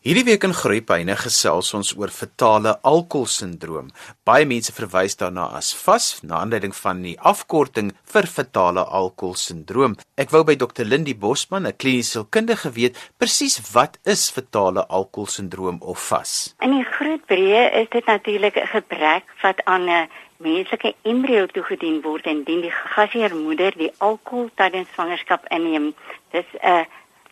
Hierdie 0.00 0.22
week 0.24 0.46
in 0.46 0.54
Groepyne 0.56 1.12
gesels 1.20 1.74
ons 1.76 1.90
oor 1.92 2.08
fetale 2.08 2.70
alkoholsindroom. 2.88 3.90
Baie 4.24 4.46
mense 4.48 4.72
verwys 4.72 5.18
daarna 5.20 5.50
as 5.58 5.74
FAS, 5.76 6.22
na 6.24 6.38
aanleiding 6.38 6.72
van 6.72 7.02
die 7.04 7.18
afkorting 7.30 7.90
vir 8.08 8.28
fetale 8.34 8.80
alkoholsindroom. 8.80 9.98
Ek 10.16 10.32
wou 10.32 10.40
by 10.48 10.54
Dr. 10.56 10.88
Lindie 10.88 11.12
Bosman, 11.24 11.66
'n 11.68 11.76
kliniese 11.76 12.16
sielkundige, 12.16 12.72
weet 12.78 12.96
presies 13.18 13.60
wat 13.74 13.98
is 14.06 14.30
fetale 14.32 14.86
alkoholsindroom 14.88 15.82
of 15.82 16.00
FAS. 16.00 16.54
In 16.64 16.72
die 16.78 16.88
groot 16.96 17.20
breë 17.28 17.68
is 17.82 17.88
dit 17.92 18.06
natuurlik 18.06 18.56
'n 18.56 18.72
gebrek 18.72 19.24
wat 19.42 19.60
aan 19.64 19.84
'n 19.84 20.08
menslike 20.38 20.94
embrio 21.02 21.44
toegedien 21.46 22.00
word 22.00 22.24
en 22.24 22.44
dien 22.44 22.62
die 22.62 22.72
gasheermoeder 22.96 23.76
die 23.76 23.92
alkohol 23.98 24.48
tydens 24.54 24.88
swangerskap 24.94 25.44
inneem. 25.50 25.92
Dis 26.32 26.48
'n 26.64 26.86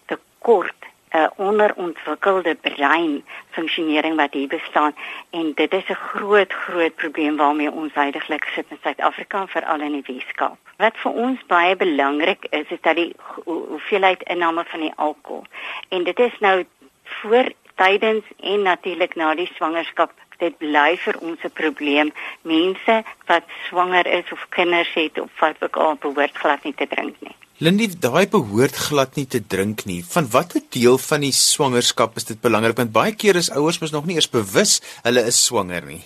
tekort 0.06 0.76
'n 1.10 1.30
onderontwikkelde 1.36 2.54
brein 2.54 3.24
funksionering 3.50 4.16
wat 4.16 4.32
hier 4.32 4.48
bestaan 4.48 4.94
en 5.30 5.52
dit 5.54 5.72
is 5.72 5.88
'n 5.88 5.94
groot 5.94 6.52
groot 6.52 6.94
probleem 6.94 7.36
waarmee 7.36 7.70
ons 7.70 7.94
heidaglik 7.94 8.44
sit 8.44 8.66
in 8.68 8.78
Suid-Afrika 8.82 9.46
veral 9.46 9.80
in 9.80 9.92
die 9.92 10.14
Weskaap. 10.14 10.58
Wat 10.76 10.96
vir 10.96 11.12
ons 11.12 11.46
baie 11.46 11.76
belangrik 11.76 12.46
is 12.50 12.68
is 12.68 12.80
dat 12.80 12.96
die 12.96 13.14
hoeveelheid 13.44 14.22
inname 14.22 14.64
van 14.64 14.80
die 14.80 14.92
alkohol. 14.96 15.44
En 15.88 16.04
dit 16.04 16.18
is 16.18 16.38
nou 16.38 16.64
voor 17.04 17.52
tydens 17.74 18.24
en 18.40 18.62
natuurlik 18.62 19.14
na 19.14 19.34
die 19.34 19.50
swangerskap. 19.54 20.12
Dit 20.36 20.58
bly 20.58 20.96
vir 20.96 21.16
ons 21.20 21.42
'n 21.42 21.50
probleem. 21.50 22.12
Mense 22.42 23.02
wat 23.26 23.44
swanger 23.68 24.06
is 24.06 24.32
of 24.32 24.46
kinders 24.48 24.94
het 24.94 25.20
of 25.20 25.30
wat 25.38 25.56
ook 25.60 25.76
al 25.76 25.94
behoort 25.94 26.36
glad 26.36 26.62
nie 26.62 26.74
te 26.74 26.86
drink 26.86 27.14
nie 27.20 27.36
Lindy, 27.58 27.88
daai 27.90 28.28
behoort 28.30 28.76
glad 28.78 29.16
nie 29.18 29.24
te 29.26 29.40
drink 29.42 29.80
nie. 29.90 29.98
Van 30.06 30.28
watter 30.30 30.62
deel 30.70 30.94
van 31.02 31.24
die 31.26 31.32
swangerskap 31.34 32.14
is 32.20 32.28
dit 32.28 32.38
belangrik 32.38 32.78
want 32.78 32.92
baie 32.94 33.16
keer 33.18 33.34
is 33.40 33.48
ouers 33.50 33.80
mos 33.82 33.90
nog 33.90 34.06
nie 34.06 34.14
eers 34.14 34.30
bewus 34.30 34.76
hulle 35.02 35.24
is 35.26 35.40
swanger 35.48 35.82
nie. 35.88 35.98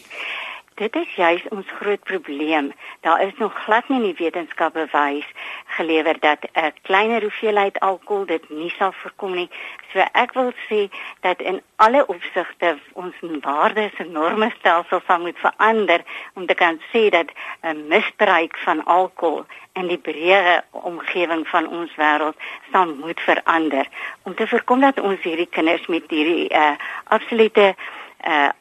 Dit 0.74 0.96
is 0.96 1.14
juist 1.14 1.48
ons 1.48 1.66
groot 1.80 2.02
probleem. 2.02 2.72
Daar 3.00 3.22
is 3.22 3.32
nog 3.36 3.54
glad 3.64 3.88
nie 3.88 3.98
in 3.98 4.04
die 4.04 4.24
wetenskap 4.24 4.72
bewys 4.72 5.26
gelewer 5.66 6.16
dat 6.20 6.38
'n 6.52 6.72
kleiner 6.82 7.20
hoeveelheid 7.20 7.80
alkohol 7.80 8.24
dit 8.26 8.48
nie 8.48 8.70
sal 8.70 8.92
voorkom 8.92 9.34
nie. 9.34 9.50
So 9.92 9.98
ek 10.12 10.32
wil 10.32 10.52
sê 10.68 10.88
dat 11.20 11.40
in 11.40 11.62
alle 11.76 12.06
opsigte 12.06 12.78
ons 12.92 13.14
waardes 13.40 13.92
en 13.96 14.12
norme 14.12 14.52
stelsel 14.58 15.00
sal 15.06 15.20
moet 15.20 15.38
verander 15.38 16.00
om 16.34 16.46
te 16.46 16.54
kan 16.54 16.80
sê 16.92 17.08
dat 17.08 17.28
'n 17.62 17.86
misbruik 17.88 18.56
van 18.56 18.84
alkohol 18.84 19.44
in 19.72 19.86
die 19.86 19.98
breë 19.98 20.60
omgewing 20.70 21.48
van 21.48 21.68
ons 21.68 21.94
wêreld 21.96 22.36
sal 22.72 22.94
moet 22.94 23.20
verander 23.20 23.86
om 24.22 24.34
te 24.34 24.46
voorkom 24.46 24.80
dat 24.80 25.00
ons 25.00 25.20
hierdie 25.22 25.48
kinders 25.50 25.86
met 25.86 26.02
hierdie 26.08 26.54
uh, 26.54 26.76
absolute 27.04 27.60
uh, 27.60 27.74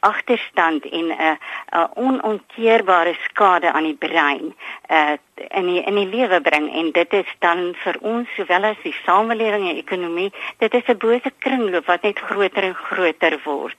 agterstand 0.00 0.84
en 0.84 1.06
'n 1.06 1.10
uh, 1.10 1.36
uh, 1.76 1.86
onontkeerbare 1.94 3.14
skade 3.28 3.72
aan 3.72 3.84
die 3.84 3.98
brein 3.98 4.54
uh, 4.90 5.16
in 5.48 5.66
die 5.66 5.82
in 5.82 5.94
die 5.94 6.06
lewe 6.06 6.40
bring 6.40 6.72
en 6.72 6.90
dit 6.92 7.12
is 7.12 7.30
dan 7.38 7.74
vir 7.84 7.96
ons 8.00 8.28
sowel 8.36 8.64
as 8.64 8.82
die 8.82 8.94
samelewing 9.04 9.68
en 9.68 9.76
ekonomie 9.76 10.32
dit 10.58 10.74
is 10.74 10.88
'n 10.88 10.98
bose 10.98 11.32
kringloop 11.38 11.86
wat 11.86 12.02
net 12.02 12.18
groter 12.18 12.62
en 12.62 12.74
groter 12.74 13.40
word. 13.44 13.76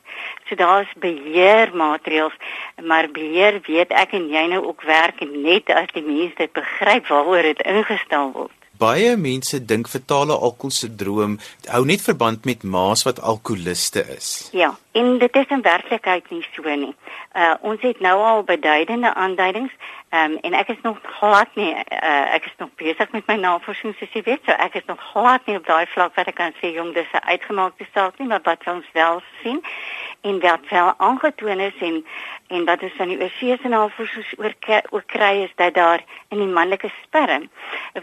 So 0.48 0.56
daar's 0.56 0.92
beheermaatreëls, 1.00 2.36
maar 2.84 3.12
beheer 3.12 3.62
weet 3.66 3.92
ek 3.92 4.14
en 4.14 4.30
jy 4.30 4.45
nou 4.47 4.66
ook 4.66 4.81
werk 4.81 5.20
net 5.20 5.70
as 5.70 5.88
die 5.94 6.03
mense 6.03 6.36
dit 6.36 6.53
begryp 6.53 7.08
waaroor 7.08 7.42
dit 7.42 7.62
ingestel 7.62 8.31
word 8.31 8.52
baie 8.84 9.16
mense 9.18 9.59
dink 9.66 9.88
fetale 9.88 10.36
alkoholsindroom 10.47 11.38
hou 11.72 11.84
net 11.86 12.02
verband 12.02 12.45
met 12.50 12.64
ma's 12.64 13.06
wat 13.08 13.22
alkoholiste 13.22 14.03
is. 14.18 14.50
Ja, 14.52 14.73
en 14.94 15.18
dit 15.18 15.36
is 15.36 15.46
in 15.48 15.62
werklikheid 15.62 16.30
nie 16.30 16.46
so 16.54 16.76
nie. 16.76 16.96
Uh 17.34 17.54
ons 17.62 17.82
het 17.82 18.00
nou 18.00 18.18
al 18.22 18.44
beduidende 18.44 19.14
aanduidings 19.14 19.72
um, 20.14 20.38
en 20.42 20.54
ek 20.54 20.68
is 20.68 20.82
nog 20.82 21.00
glad 21.18 21.56
nie 21.58 21.72
uh, 21.74 22.34
ek 22.34 22.46
is 22.46 22.56
nog 22.58 22.70
besig 22.76 23.12
met 23.12 23.26
my 23.28 23.38
navorsing 23.42 23.96
soos 23.98 24.14
jy 24.14 24.22
weet, 24.28 24.44
so 24.46 24.53
ek 24.66 24.78
is 24.78 24.86
nog 24.86 25.02
glad 25.12 25.46
nie 25.50 25.58
op 25.58 25.66
daai 25.66 25.86
vlak 25.96 26.14
wat 26.20 26.30
ek 26.30 26.38
kan 26.38 26.53
sê 26.62 26.74
jong 26.76 26.94
dis 26.94 27.09
'n 27.14 27.26
uitgemaakte 27.34 27.88
saak 27.94 28.20
nie, 28.20 28.28
maar 28.28 28.44
wat 28.44 28.68
ons 28.68 28.86
wel 28.94 29.22
sien 29.42 29.64
en 30.22 30.40
wat 30.40 30.70
wel 30.70 30.94
aangetoon 30.98 31.59
is 31.59 31.80
en 31.82 32.06
en 32.48 32.66
wat 32.66 32.84
ons 32.84 32.98
van 32.98 33.09
die 33.09 33.22
OC 33.26 33.40
se 33.62 33.68
navorsing 33.68 34.26
oor 34.38 34.53
oor 34.92 35.03
kry 35.06 35.34
is 35.48 35.53
dat 35.56 35.74
daar 35.74 36.03
in 36.30 36.38
die 36.38 36.53
manlike 36.59 36.92
sperm 37.02 37.50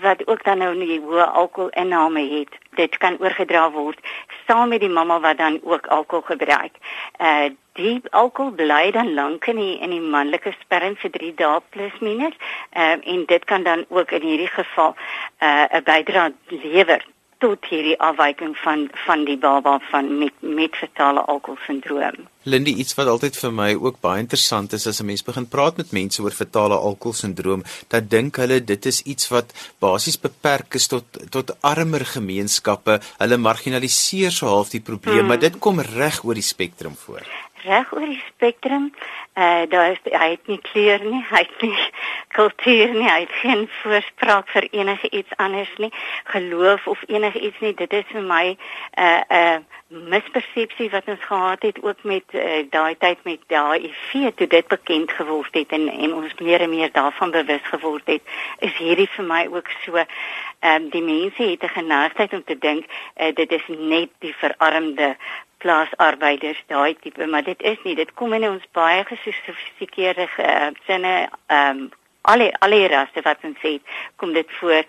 wat 0.00 0.26
ook 0.26 0.44
dan 0.44 0.58
nou 0.58 0.74
nie 0.74 0.98
hoë 1.00 1.30
alkoholinname 1.42 2.26
het 2.38 2.58
dit 2.74 2.98
kan 2.98 3.18
oorgedra 3.20 3.70
word 3.70 3.98
saam 4.46 4.68
met 4.68 4.80
die 4.80 4.90
mamma 4.98 5.20
wat 5.20 5.38
dan 5.38 5.60
ook 5.62 5.86
alkohol 5.86 6.26
gebruik. 6.26 6.74
Uh 7.18 7.50
die 7.78 8.02
alkohol 8.10 8.50
bly 8.52 8.90
dan 8.92 9.14
lank 9.14 9.46
in 9.46 9.56
die 9.56 9.78
in 9.80 9.90
die 9.94 10.00
manlike 10.00 10.52
sperm 10.60 10.96
vir 11.02 11.10
3 11.10 11.30
dae 11.36 11.60
plus 11.70 11.96
minus. 12.00 12.34
Uh 12.76 12.98
en 13.14 13.24
dit 13.26 13.44
kan 13.44 13.62
dan 13.62 13.84
ook 13.88 14.10
in 14.10 14.26
hierdie 14.32 14.52
geval 14.58 14.94
uh 15.40 15.66
'n 15.78 15.82
bydrae 15.84 16.32
lewer 16.48 17.04
tot 17.40 17.64
hierdie 17.70 17.96
afwyking 18.00 18.52
van 18.64 18.88
van 19.06 19.24
die 19.24 19.38
baba 19.40 19.78
van 19.90 20.10
met 20.18 20.34
met 20.40 20.76
fetale 20.76 21.22
alkoholsindroom. 21.34 22.26
Lindy, 22.42 22.72
iets 22.82 22.94
wat 22.96 23.08
altyd 23.12 23.36
vir 23.36 23.52
my 23.52 23.68
ook 23.76 24.00
baie 24.04 24.22
interessant 24.24 24.72
is 24.76 24.86
as 24.86 25.00
'n 25.00 25.06
mens 25.06 25.24
begin 25.24 25.48
praat 25.48 25.76
met 25.76 25.92
mense 25.92 26.22
oor 26.22 26.36
fetale 26.36 26.76
alkoholsindroom, 26.76 27.62
dan 27.88 28.08
dink 28.08 28.36
hulle 28.36 28.64
dit 28.64 28.86
is 28.86 29.02
iets 29.02 29.28
wat 29.28 29.52
basies 29.78 30.20
beperk 30.20 30.74
is 30.74 30.86
tot 30.86 31.04
tot 31.30 31.56
armer 31.60 32.04
gemeenskappe. 32.06 33.00
Hulle 33.18 33.36
marginaliseer 33.36 34.32
so 34.32 34.46
half 34.46 34.70
die 34.70 34.80
probleem, 34.80 35.18
hmm. 35.18 35.26
maar 35.26 35.38
dit 35.38 35.58
kom 35.58 35.80
reg 35.80 36.24
oor 36.24 36.34
die 36.34 36.50
spektrum 36.54 36.96
voor 36.96 37.24
reg 37.62 37.92
oor 37.92 38.06
die 38.06 38.22
spektrum. 38.26 38.92
Eh 39.32 39.42
uh, 39.42 39.70
daar 39.70 39.90
is 39.90 39.98
hy 40.04 40.30
het 40.30 40.46
nie 40.46 40.60
kleur 40.60 41.04
nie, 41.04 41.24
hy 41.30 41.42
het 41.44 41.60
nie 41.60 41.76
kultuur 42.36 42.94
nie, 42.94 43.08
hy 43.08 43.20
het 43.20 43.36
geen 43.42 43.68
voorspraak 43.82 44.48
vir 44.48 44.68
enige 44.70 45.10
iets 45.10 45.36
anders 45.36 45.72
nie, 45.76 45.92
geloof 46.24 46.86
of 46.86 47.02
enige 47.06 47.40
iets 47.40 47.60
nie. 47.60 47.74
Dit 47.74 47.92
is 47.92 48.08
vir 48.12 48.22
my 48.22 48.44
'n 48.50 48.56
uh, 48.98 49.20
eh, 49.20 49.22
'n 49.28 49.34
uh, 49.34 49.54
eh, 49.54 49.60
mispersepsie 49.90 50.90
wat 50.90 51.08
ons 51.10 51.24
gehad 51.24 51.62
het 51.62 51.82
ook 51.82 52.02
met 52.02 52.22
uh, 52.30 52.62
daai 52.70 52.96
tyd 52.98 53.18
met 53.22 53.42
HIV 53.48 54.34
toe 54.34 54.46
dit 54.46 54.68
bekend 54.68 55.12
geword 55.12 55.54
het 55.54 55.72
en 55.74 55.88
en 55.88 56.14
ons 56.14 56.34
meer 56.38 56.60
en 56.60 56.70
meer 56.70 56.92
daarvan 56.92 57.30
bewus 57.30 57.62
geword 57.62 58.06
het. 58.06 58.22
Is 58.58 58.76
hierdie 58.78 59.08
vir 59.16 59.24
my 59.24 59.46
ook 59.50 59.68
so 59.84 59.96
ehm 59.96 60.74
um, 60.74 60.88
die 60.90 61.02
mense 61.02 61.42
het 61.42 61.62
'n 61.62 61.76
geneigtheid 61.78 62.32
om 62.32 62.44
te 62.44 62.58
dink 62.58 62.84
uh, 62.86 63.34
dit 63.34 63.52
is 63.52 63.66
net 63.66 64.10
die 64.18 64.34
verarmde 64.34 65.16
plaasarbeiders 65.58 66.62
daai 66.66 66.96
tipe 67.00 67.26
maar 67.26 67.42
dit 67.42 67.62
is 67.62 67.78
nie 67.84 67.94
dit 67.94 68.14
kom 68.14 68.32
in 68.32 68.48
ons 68.48 68.66
baie 68.72 69.04
gesofistikeerde 69.04 70.28
uh, 70.38 70.68
sinne 70.86 71.28
ehm 71.46 71.78
um, 71.78 71.90
alle 72.22 72.52
alle 72.58 72.86
rasse 72.92 73.22
wat 73.24 73.44
ons 73.48 73.58
sê 73.64 73.78
kom 74.16 74.32
dit 74.32 74.56
voor. 74.60 74.84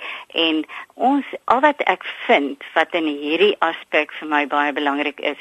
En 0.45 0.63
ons 0.93 1.25
al 1.45 1.61
wat 1.65 1.81
ek 1.93 2.05
vind 2.27 2.63
wat 2.73 2.93
in 2.97 3.07
hierdie 3.07 3.55
aspek 3.59 4.13
vir 4.19 4.27
my 4.27 4.45
baie 4.47 4.73
belangrik 4.73 5.19
is 5.19 5.37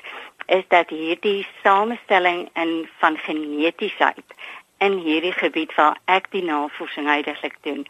is 0.50 0.64
dat 0.68 0.90
hierdie 0.90 1.46
samestelling 1.62 2.48
in 2.58 2.88
van 2.98 3.16
genetiesheid 3.26 4.38
in 4.78 4.98
hierdie 4.98 5.34
gebied 5.36 5.74
waar 5.74 5.98
ek 6.04 6.30
die 6.34 6.42
navorsing 6.42 7.06
heidaglik 7.06 7.58
doen 7.62 7.84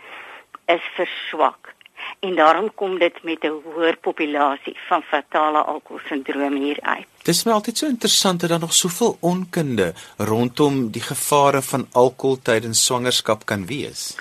is 0.67 0.85
verswak 0.97 1.75
en 2.19 2.35
daarom 2.35 2.75
kom 2.75 2.99
dit 2.99 3.23
met 3.23 3.45
'n 3.45 3.61
hoër 3.65 3.97
populasie 3.97 4.77
van 4.89 5.03
fatale 5.03 5.59
alkoholsindroom 5.59 6.55
hier 6.55 6.79
uit. 6.81 7.07
Dit 7.23 7.35
is 7.35 7.45
my 7.45 7.53
altyd 7.53 7.79
so 7.79 7.87
interessant 7.87 8.41
dat 8.41 8.49
daar 8.51 8.59
nog 8.59 8.75
soveel 8.75 9.17
onkunde 9.21 9.93
rondom 10.17 10.91
die 10.91 11.03
gevare 11.03 11.63
van 11.63 11.87
alkohol 11.93 12.39
tydens 12.43 12.85
swangerskap 12.85 13.45
kan 13.45 13.67
wees. 13.67 14.17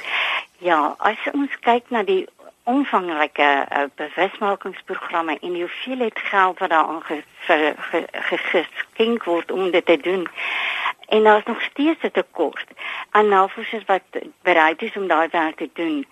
Ja, 0.58 0.96
as 0.98 1.18
ons 1.32 1.60
kyk 1.60 1.90
na 1.90 2.04
die 2.04 2.28
omvangryke 2.64 3.66
uh, 3.72 3.84
bewusmakingsprogramme 3.96 5.40
en 5.40 5.54
die 5.54 5.62
hoeveelheid 5.62 6.20
geld 6.20 6.60
wat 6.60 6.70
daar 6.70 7.24
geskenk 8.12 9.24
word 9.24 9.52
om 9.52 9.72
dit 9.72 9.86
te 9.86 9.98
doen 9.98 10.28
en 11.10 11.24
daar 11.24 11.38
is 11.38 11.46
nog 11.46 11.62
steeds 11.62 12.02
'n 12.02 12.12
tekort 12.12 12.68
aan 13.10 13.28
navorsers 13.28 13.86
wat 13.86 14.02
bereid 14.42 14.82
is 14.82 14.96
om 14.96 15.08
daai 15.08 15.28
werk 15.32 15.58
te 15.58 15.70
doen 15.74 16.06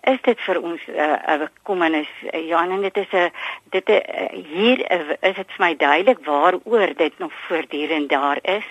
is 0.00 0.20
dit 0.22 0.40
vir 0.40 0.60
ons 0.62 0.80
'n 0.86 0.92
uh, 0.92 1.40
uh, 1.40 1.46
kommernis 1.62 2.08
uh, 2.32 2.48
Johan 2.48 2.70
en 2.70 2.80
dit 2.80 2.96
is 2.96 3.12
'n 3.12 3.32
dit 3.70 3.88
uh, 3.88 3.98
hier 4.30 4.92
uh, 4.92 5.16
is 5.20 5.36
dit 5.36 5.50
vir 5.56 5.64
my 5.66 5.76
duidelik 5.76 6.24
waaroor 6.24 6.94
dit 6.96 7.18
nog 7.18 7.32
voortdurend 7.32 8.08
daar 8.08 8.38
is. 8.42 8.64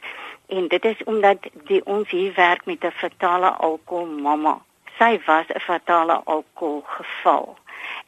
En 0.47 0.67
dit 0.67 0.85
is 0.85 1.03
omdat 1.03 1.37
die 1.51 1.85
ons 1.85 2.09
hier 2.09 2.33
werk 2.33 2.65
met 2.65 2.83
'n 2.83 2.91
fatale 2.91 3.49
alkohol 3.49 4.05
mamma 4.05 4.61
sy 4.97 5.19
was 5.25 5.45
'n 5.49 5.59
fatale 5.59 6.21
alkohol 6.25 6.83
geval. 6.85 7.57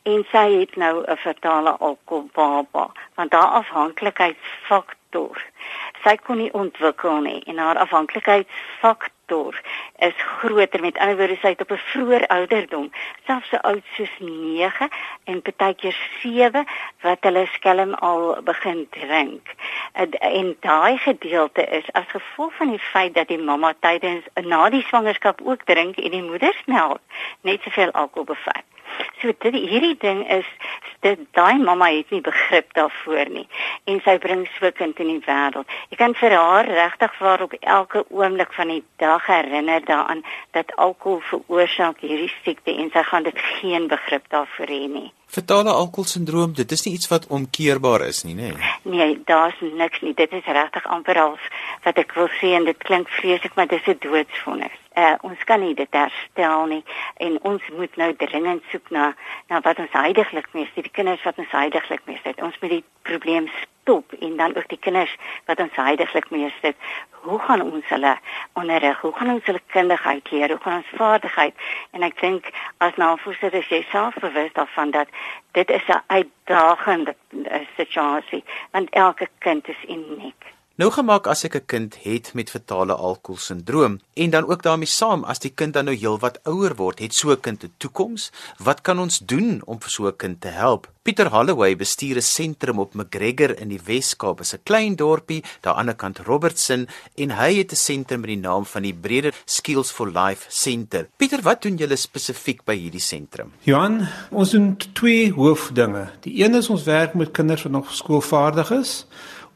En 0.03 0.25
sy 0.31 0.59
het 0.59 0.75
nou 0.75 1.03
'n 1.05 1.17
fatale 1.17 1.71
alkohol 1.77 2.29
baba. 2.33 2.91
Want 3.15 3.31
daar 3.31 3.51
afhanklikheidsfaktor 3.61 5.43
sy 6.03 6.15
kon 6.23 6.37
nie 6.41 6.51
ontwikkel 6.53 7.21
nie 7.25 7.39
en 7.51 7.57
haar 7.57 7.77
afhanklikheidsfaktor 7.77 9.61
is 10.07 10.13
groter. 10.17 10.81
Met 10.81 10.97
ander 10.97 11.17
woorde 11.17 11.37
sy 11.41 11.51
het 11.53 11.61
op 11.61 11.71
'n 11.71 11.81
vroeë 11.91 12.19
ouderdom 12.35 12.91
selfs 13.25 13.49
so 13.49 13.57
oud 13.71 13.83
soos 13.95 14.15
9 14.19 14.89
en 15.23 15.41
partykeer 15.41 15.97
7 16.21 16.65
wat 17.01 17.23
hulle 17.27 17.45
skelm 17.53 17.93
al 17.93 18.41
begin 18.43 18.87
drink. 18.89 19.53
En, 19.91 20.09
en 20.11 20.55
daai 20.59 20.97
gedeelte 20.97 21.63
is 21.65 21.91
as 21.91 22.07
gevolg 22.07 22.53
van 22.53 22.69
die 22.69 22.85
feit 22.91 23.13
dat 23.13 23.27
die 23.27 23.43
mamma 23.51 23.73
tydens 23.79 24.25
na 24.33 24.69
die 24.69 24.83
swangerskap 24.83 25.41
ook 25.43 25.63
drink 25.63 25.97
en 25.97 26.11
die 26.11 26.23
moedersmelk 26.23 27.01
net 27.41 27.61
soveel 27.61 27.91
alkohol 27.91 28.33
bevat 28.33 28.63
So 29.21 29.33
dit 29.39 29.53
hierdie 29.53 29.97
ding 29.99 30.23
is 30.31 30.47
dit 31.03 31.19
daai 31.37 31.57
mamma 31.57 31.89
het 31.91 32.11
nie 32.11 32.21
begrip 32.21 32.73
daarvoor 32.73 33.29
nie 33.29 33.47
en 33.91 34.01
sy 34.05 34.17
bring 34.23 34.45
so 34.57 34.71
kind 34.75 34.99
in 34.99 35.11
die 35.13 35.21
wêreld. 35.27 35.67
Jy 35.91 35.99
kan 35.99 36.15
vir 36.19 36.35
haar 36.35 36.67
regtig 36.67 37.19
waar 37.19 37.43
op 37.45 37.53
elke 37.59 38.03
oomblik 38.09 38.53
van 38.53 38.73
die 38.73 38.83
dag 39.03 39.25
herinner 39.27 39.85
daaraan 39.85 40.23
dat 40.57 40.75
alkohol 40.75 41.21
veroorsaak 41.31 42.03
hierdie 42.03 42.31
siekte 42.43 42.75
en 42.75 42.91
sy 42.93 43.03
gaan 43.11 43.23
dit 43.27 43.39
geen 43.59 43.87
begrip 43.87 44.27
daarvoor 44.29 44.75
hê 44.75 44.85
nie. 44.87 45.09
Vertale 45.29 45.69
alkoholsindroom, 45.69 46.53
dit 46.57 46.71
is 46.71 46.83
nie 46.85 46.93
iets 46.97 47.07
wat 47.07 47.27
omkeerbaar 47.27 48.01
is 48.07 48.23
nie, 48.25 48.33
nê? 48.33 48.49
Nee, 48.49 48.95
nee 48.97 49.17
daar's 49.29 49.59
niks 49.61 50.01
nie. 50.01 50.15
Dit 50.17 50.31
is 50.33 50.45
regtig 50.45 50.87
amper 50.89 51.19
al 51.21 51.35
wat 51.83 52.01
ek 52.01 52.15
wil 52.17 52.31
sê 52.39 52.55
en 52.57 52.65
dit 52.65 52.79
klink 52.87 53.11
vreeslik, 53.19 53.53
maar 53.55 53.69
dis 53.69 53.85
'n 53.85 53.99
doodsvonnis. 54.01 54.73
Uh, 54.99 55.15
ons 55.21 55.43
kan 55.47 55.61
nie 55.63 55.75
dit 55.77 55.95
herstel 55.95 56.65
nie 56.67 56.81
en 57.23 57.37
ons 57.47 57.67
moet 57.77 57.93
nou 58.01 58.07
dringend 58.19 58.63
soek 58.71 58.89
na 58.91 59.13
na 59.47 59.61
wat 59.63 59.79
ons 59.79 59.93
heidaglik 59.95 60.49
sê, 60.51 60.65
die 60.75 60.91
kinders 60.97 61.23
wat 61.23 61.39
ons 61.39 61.53
heidaglik 61.55 62.01
mee 62.09 62.19
sê. 62.23 62.33
Ons 62.43 62.57
moet 62.59 62.73
die 62.73 62.83
probleem 63.07 63.47
stop 63.61 64.11
en 64.19 64.35
dan 64.41 64.57
ook 64.57 64.67
die 64.73 64.81
kinders 64.87 65.15
wat 65.47 65.63
ons 65.63 65.79
heidaglik 65.79 66.27
mee 66.35 66.51
sê. 66.57 66.73
Hoe 67.23 67.39
gaan 67.47 67.61
ons 67.61 67.87
hulle 67.93 68.17
onderrig? 68.59 68.99
Hoe 69.05 69.13
gaan 69.15 69.33
ons 69.37 69.47
hulle 69.47 69.63
kundigheid 69.71 70.31
leer? 70.31 70.49
Hoe 70.49 70.61
gaan 70.67 70.81
ons 70.81 70.93
vaardigheid? 70.99 71.65
En 71.95 72.03
ek 72.11 72.19
dink 72.19 72.51
as 72.83 72.99
navorsers 72.99 73.71
jy 73.71 73.85
self 73.93 74.19
bewus 74.19 74.51
daarvan 74.59 74.91
dat 74.99 75.17
dit 75.55 75.69
is 75.79 75.87
'n 75.87 76.03
uitdagende 76.07 77.15
eh, 77.43 77.65
situasie 77.77 78.43
want 78.71 78.89
elke 78.89 79.27
kind 79.39 79.67
is 79.67 79.83
uniek. 79.87 80.58
Nou 80.79 80.87
gemaak 80.95 81.25
as 81.27 81.43
ek 81.43 81.55
'n 81.55 81.65
kind 81.65 81.95
het 82.07 82.31
met 82.33 82.49
fetale 82.49 82.95
alkoholsindroom 82.95 83.99
en 84.13 84.29
dan 84.29 84.47
ook 84.47 84.63
daarmee 84.63 84.87
saam 84.87 85.23
as 85.23 85.39
die 85.39 85.51
kind 85.51 85.73
dan 85.73 85.85
nou 85.85 85.95
heelwat 85.95 86.39
ouer 86.43 86.75
word, 86.75 86.99
het 86.99 87.13
so 87.13 87.31
'n 87.31 87.39
kind 87.41 87.63
'n 87.63 87.73
toekoms? 87.77 88.31
Wat 88.57 88.81
kan 88.81 88.99
ons 88.99 89.19
doen 89.19 89.61
om 89.65 89.79
vir 89.81 89.89
so 89.89 90.07
'n 90.07 90.15
kind 90.15 90.41
te 90.41 90.47
help? 90.47 90.87
Pieter 91.03 91.29
Holloway 91.29 91.75
bestuur 91.75 92.15
'n 92.15 92.21
sentrum 92.21 92.79
op 92.79 92.93
McGregor 92.93 93.59
in 93.59 93.67
die 93.67 93.81
Wes-Kaap, 93.85 94.39
'n 94.39 94.63
klein 94.63 94.95
dorpie 94.95 95.43
daar 95.61 95.75
aan 95.75 95.85
die 95.85 95.95
kant 95.95 96.19
Robertson 96.19 96.87
en 97.15 97.29
hy 97.31 97.57
het 97.57 97.71
'n 97.71 97.75
sentrum 97.75 98.19
met 98.21 98.29
die 98.29 98.37
naam 98.37 98.65
van 98.65 98.81
die 98.81 98.93
Breder 98.93 99.33
Skills 99.45 99.91
for 99.91 100.07
Life 100.07 100.45
Center. 100.47 101.09
Pieter, 101.17 101.41
wat 101.41 101.61
doen 101.61 101.75
julle 101.75 101.95
spesifiek 101.95 102.63
by 102.63 102.75
hierdie 102.75 103.01
sentrum? 103.01 103.51
Johan, 103.63 104.07
ons 104.31 104.51
doen 104.51 104.77
twee 104.93 105.33
hoofdinge. 105.33 106.09
Die 106.21 106.43
een 106.43 106.55
is 106.55 106.69
ons 106.69 106.83
werk 106.83 107.13
met 107.13 107.31
kinders 107.31 107.63
wat 107.63 107.71
nog 107.71 107.93
skoolvaardig 107.93 108.71
is 108.71 109.05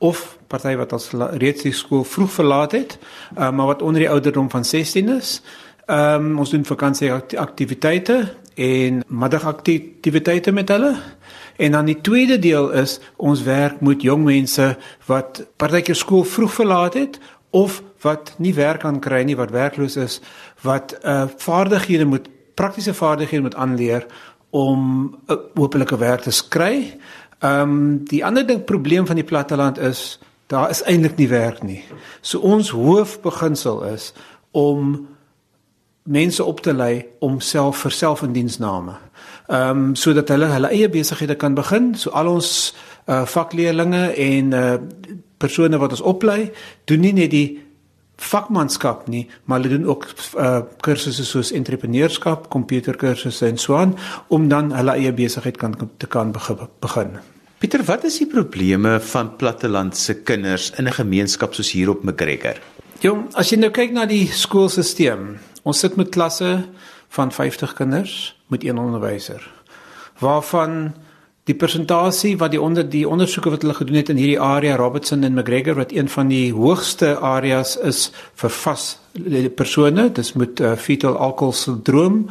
of 0.03 0.37
party 0.53 0.75
wat 0.77 0.93
ons 0.93 1.09
reeds 1.41 1.65
die 1.65 1.73
skool 1.75 2.05
vroeg 2.05 2.31
verlaat 2.37 2.77
het, 2.77 2.97
uh, 3.37 3.49
maar 3.49 3.73
wat 3.73 3.81
onder 3.81 4.05
die 4.05 4.11
ouderdom 4.11 4.49
van 4.53 4.65
16 4.65 5.09
is. 5.17 5.41
Ehm 5.85 6.31
um, 6.31 6.39
ons 6.39 6.53
doen 6.53 6.63
vakansie 6.65 7.11
aktiwiteite 7.11 8.17
en 8.55 9.01
middagaktiwiteite 9.07 10.51
met 10.51 10.69
hulle. 10.69 10.93
En 11.57 11.71
dan 11.71 11.85
die 11.85 12.01
tweede 12.01 12.39
deel 12.39 12.71
is 12.71 12.99
ons 13.17 13.43
werk 13.43 13.81
met 13.81 14.01
jong 14.01 14.23
mense 14.23 14.77
wat 15.05 15.43
partykeer 15.57 15.95
skool 15.95 16.23
vroeg 16.23 16.53
verlaat 16.53 16.93
het 16.93 17.19
of 17.49 17.81
wat 18.01 18.33
nie 18.37 18.53
werk 18.53 18.81
kan 18.81 18.99
kry 18.99 19.21
nie, 19.23 19.35
wat 19.35 19.51
werkloos 19.51 19.97
is, 19.99 20.21
wat 20.61 20.95
uh 21.03 21.27
vaardighede 21.37 22.05
moet 22.05 22.29
praktiese 22.55 22.93
vaardighede 22.93 23.41
moet 23.41 23.55
aanleer 23.55 24.05
om 24.49 24.79
'n 25.27 25.33
uh, 25.33 25.37
hopelike 25.55 25.97
werk 25.97 26.21
te 26.21 26.31
kry. 26.49 26.97
Ehm 27.39 27.61
um, 27.61 28.03
die 28.07 28.25
ander 28.25 28.47
ding 28.47 28.63
probleem 28.63 29.05
van 29.05 29.15
die 29.15 29.27
platteland 29.27 29.77
is 29.77 30.19
daar 30.53 30.69
is 30.69 30.83
eintlik 30.85 31.17
nie 31.17 31.29
werk 31.31 31.63
nie. 31.65 31.81
So 32.21 32.39
ons 32.45 32.69
hoofbeginsel 32.75 33.83
is 33.93 34.11
om 34.51 35.07
mense 36.03 36.43
op 36.43 36.61
te 36.61 36.73
lei 36.73 37.05
om 37.19 37.39
self 37.39 37.83
vir 37.85 37.91
selfindiensname. 37.91 38.95
Ehm 39.47 39.69
um, 39.69 39.95
sodat 39.95 40.29
hulle 40.29 40.51
hulle 40.51 40.71
eie 40.71 40.89
besighede 40.89 41.35
kan 41.35 41.55
begin. 41.55 41.93
So 41.95 42.11
al 42.11 42.27
ons 42.27 42.73
uh, 43.07 43.25
vakleerlinge 43.25 44.05
en 44.13 44.53
uh, 44.53 44.77
persone 45.37 45.77
wat 45.77 45.97
ons 45.97 46.01
oplei, 46.13 46.51
doen 46.85 47.03
nie 47.03 47.13
net 47.13 47.31
die 47.31 47.47
vakmanskap 48.23 49.07
nie, 49.11 49.25
maar 49.43 49.59
hulle 49.59 49.77
doen 49.77 49.89
ook 49.89 50.07
uh, 50.37 50.61
kursusse 50.85 51.25
soos 51.25 51.51
entrepreneurskap, 51.51 52.47
komputerkursusse 52.53 53.47
en 53.49 53.57
so 53.57 53.75
aan 53.75 53.97
om 54.27 54.47
dan 54.47 54.71
hulle 54.75 54.97
eie 54.99 55.13
besigheid 55.13 55.57
kan 55.57 55.75
te 55.97 56.07
kan 56.07 56.31
begin. 56.31 57.17
Pieter, 57.63 57.79
wat 57.87 58.03
is 58.03 58.17
die 58.19 58.25
probleme 58.27 58.97
van 58.99 59.29
plattelandse 59.39 60.17
kinders 60.27 60.65
in 60.75 60.83
'n 60.83 60.91
gemeenskap 60.91 61.53
soos 61.53 61.71
hier 61.71 61.89
op 61.89 62.03
McGregor? 62.03 62.59
Jong, 62.99 63.33
as 63.35 63.49
jy 63.51 63.57
nou 63.57 63.69
kyk 63.71 63.91
na 63.91 64.05
die 64.05 64.27
skoolstelsel, 64.27 65.39
ons 65.63 65.79
sit 65.79 65.95
met 65.95 66.09
klasse 66.09 66.65
van 67.09 67.31
50 67.31 67.73
kinders 67.73 68.35
met 68.47 68.63
een 68.63 68.77
onderwyser. 68.77 69.47
Waarvan 70.19 70.93
die 71.45 71.55
persentasie 71.55 72.37
wat 72.37 72.51
die 72.51 72.61
onder 72.61 72.89
die 72.89 73.07
ondersoeke 73.07 73.49
wat 73.49 73.61
hulle 73.61 73.73
gedoen 73.73 73.95
het 73.95 74.09
in 74.09 74.17
hierdie 74.17 74.39
area 74.39 74.75
Robertson 74.75 75.23
en 75.23 75.33
McGregor 75.33 75.75
wat 75.75 75.91
een 75.91 76.09
van 76.09 76.27
die 76.27 76.53
hoogste 76.53 77.17
areas 77.19 77.77
is 77.77 78.11
vir 78.35 78.49
vas 78.49 78.99
persone, 79.55 80.11
dis 80.11 80.33
met 80.33 80.59
uh, 80.59 80.75
fetal 80.75 81.17
alcohol 81.17 81.53
syndroom 81.53 82.29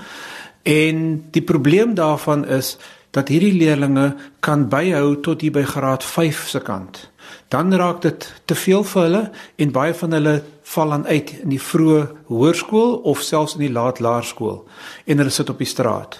en 0.63 1.25
die 1.31 1.43
probleem 1.43 1.95
daarvan 1.95 2.45
is 2.45 2.77
dat 3.13 3.29
hierdie 3.29 3.53
leerdlinge 3.53 4.15
kan 4.41 4.67
byhou 4.73 5.21
tot 5.21 5.45
hier 5.45 5.53
by 5.53 5.65
graad 5.69 6.05
5 6.05 6.49
se 6.49 6.61
kant. 6.65 7.11
Dan 7.53 7.73
raak 7.75 8.03
dit 8.03 8.27
te 8.49 8.57
veel 8.57 8.85
vir 8.89 9.03
hulle 9.03 9.23
en 9.57 9.73
baie 9.73 9.95
van 9.95 10.17
hulle 10.17 10.35
val 10.75 10.93
aan 10.97 11.07
uit 11.07 11.33
in 11.43 11.53
die 11.53 11.61
vroeë 11.61 12.03
hoërskool 12.33 13.01
of 13.13 13.23
selfs 13.23 13.59
in 13.59 13.67
die 13.67 13.73
laat 13.73 14.01
laerskool 14.01 14.63
en 15.05 15.21
hulle 15.21 15.35
sit 15.35 15.53
op 15.53 15.61
die 15.61 15.69
straat. 15.69 16.19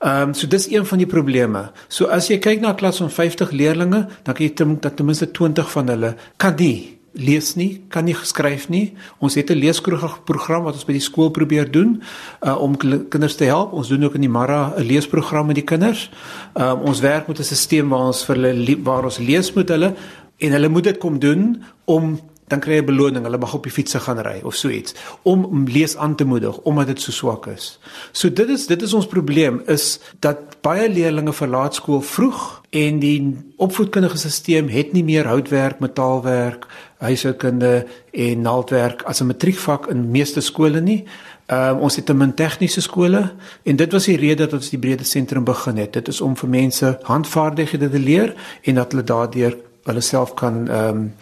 Ehm 0.00 0.30
um, 0.30 0.34
so 0.34 0.48
dis 0.48 0.66
een 0.72 0.86
van 0.86 0.98
die 0.98 1.08
probleme. 1.08 1.70
So 1.88 2.08
as 2.12 2.28
jy 2.28 2.38
kyk 2.38 2.60
na 2.60 2.72
'n 2.72 2.80
klas 2.80 2.98
van 2.98 3.10
50 3.10 3.50
leerdlinge, 3.50 4.06
dan 4.24 4.34
kan 4.34 4.44
jy 4.44 4.54
dink 4.54 4.82
dat 4.82 4.96
ten 4.96 5.06
minste 5.06 5.30
20 5.30 5.70
van 5.70 5.88
hulle 5.88 6.16
kan 6.36 6.54
nie 6.56 6.93
lees 7.14 7.54
nie, 7.54 7.84
kan 7.88 8.04
nie 8.04 8.14
geskryf 8.14 8.68
nie. 8.68 8.94
Ons 9.18 9.34
het 9.34 9.50
'n 9.50 9.58
leesprogram 9.58 10.64
wat 10.64 10.74
ons 10.74 10.84
by 10.84 10.92
die 10.92 11.00
skool 11.00 11.30
probeer 11.30 11.70
doen 11.70 12.02
uh, 12.42 12.60
om 12.60 12.76
kinders 13.08 13.36
te 13.36 13.44
help. 13.44 13.72
Ons 13.72 13.88
doen 13.88 14.04
ook 14.04 14.14
in 14.14 14.20
die 14.20 14.30
Mara 14.30 14.74
'n 14.76 14.82
leesprogram 14.82 15.46
met 15.46 15.54
die 15.54 15.64
kinders. 15.64 16.10
Um, 16.54 16.80
ons 16.80 17.00
werk 17.00 17.28
met 17.28 17.38
'n 17.38 17.42
stelsel 17.42 17.88
waar 17.88 18.06
ons 18.06 18.24
vir 18.24 18.36
hulle 18.36 18.82
waar 18.82 19.04
ons 19.04 19.18
lees 19.18 19.52
met 19.52 19.68
hulle 19.68 19.94
en 20.38 20.50
hulle 20.50 20.68
moet 20.68 20.84
dit 20.84 20.98
kom 20.98 21.18
doen 21.18 21.62
om 21.84 22.20
dan 22.48 22.60
kry 22.60 22.78
jy 22.78 22.84
beloning. 22.84 23.24
Hulle 23.24 23.40
mag 23.40 23.54
op 23.56 23.64
die 23.66 23.72
fiets 23.72 23.96
gaan 24.04 24.20
ry 24.24 24.40
of 24.44 24.56
so 24.58 24.68
iets 24.68 24.94
om 25.22 25.44
om 25.44 25.64
lees 25.70 25.96
aan 25.96 26.16
te 26.16 26.24
moedig 26.28 26.58
omdat 26.68 26.92
dit 26.92 27.00
so 27.00 27.12
swak 27.12 27.46
is. 27.46 27.78
So 28.12 28.30
dit 28.32 28.48
is 28.48 28.66
dit 28.66 28.82
is 28.82 28.92
ons 28.92 29.08
probleem 29.08 29.62
is 29.66 29.98
dat 30.20 30.60
baie 30.64 30.88
leerders 30.88 31.36
verlaat 31.36 31.74
skool 31.74 32.02
vroeg 32.02 32.62
en 32.70 32.98
die 33.00 33.18
opvoedkundige 33.56 34.18
stelsel 34.18 34.68
het 34.68 34.92
nie 34.92 35.04
meer 35.04 35.28
houtwerk, 35.30 35.80
metaalwerk, 35.80 36.66
huishoudkunde 36.98 37.86
en 38.12 38.40
naaldwerk 38.40 39.02
as 39.02 39.20
'n 39.20 39.26
matriekvak 39.26 39.86
in 39.86 40.10
meeste 40.10 40.40
skole 40.40 40.80
nie. 40.80 41.04
Ehm 41.46 41.76
um, 41.76 41.78
ons 41.78 41.96
het 41.96 42.10
'n 42.10 42.16
min 42.16 42.34
tegniese 42.34 42.80
skole 42.80 43.32
en 43.62 43.76
dit 43.76 43.92
was 43.92 44.04
die 44.04 44.16
rede 44.16 44.44
dat 44.44 44.52
ons 44.52 44.70
die 44.70 44.78
breede 44.78 45.04
sentrum 45.04 45.44
begin 45.44 45.76
het. 45.76 45.92
Dit 45.92 46.08
is 46.08 46.20
om 46.20 46.36
vir 46.36 46.48
mense 46.48 46.98
handvaardighede 47.02 47.90
te 47.90 47.98
leer 47.98 48.34
en 48.62 48.74
dat 48.74 48.92
hulle 48.92 49.04
daardeur 49.04 49.56
hulle 49.84 50.00
self 50.00 50.34
kan 50.34 50.68
ehm 50.68 50.88
um, 50.88 51.12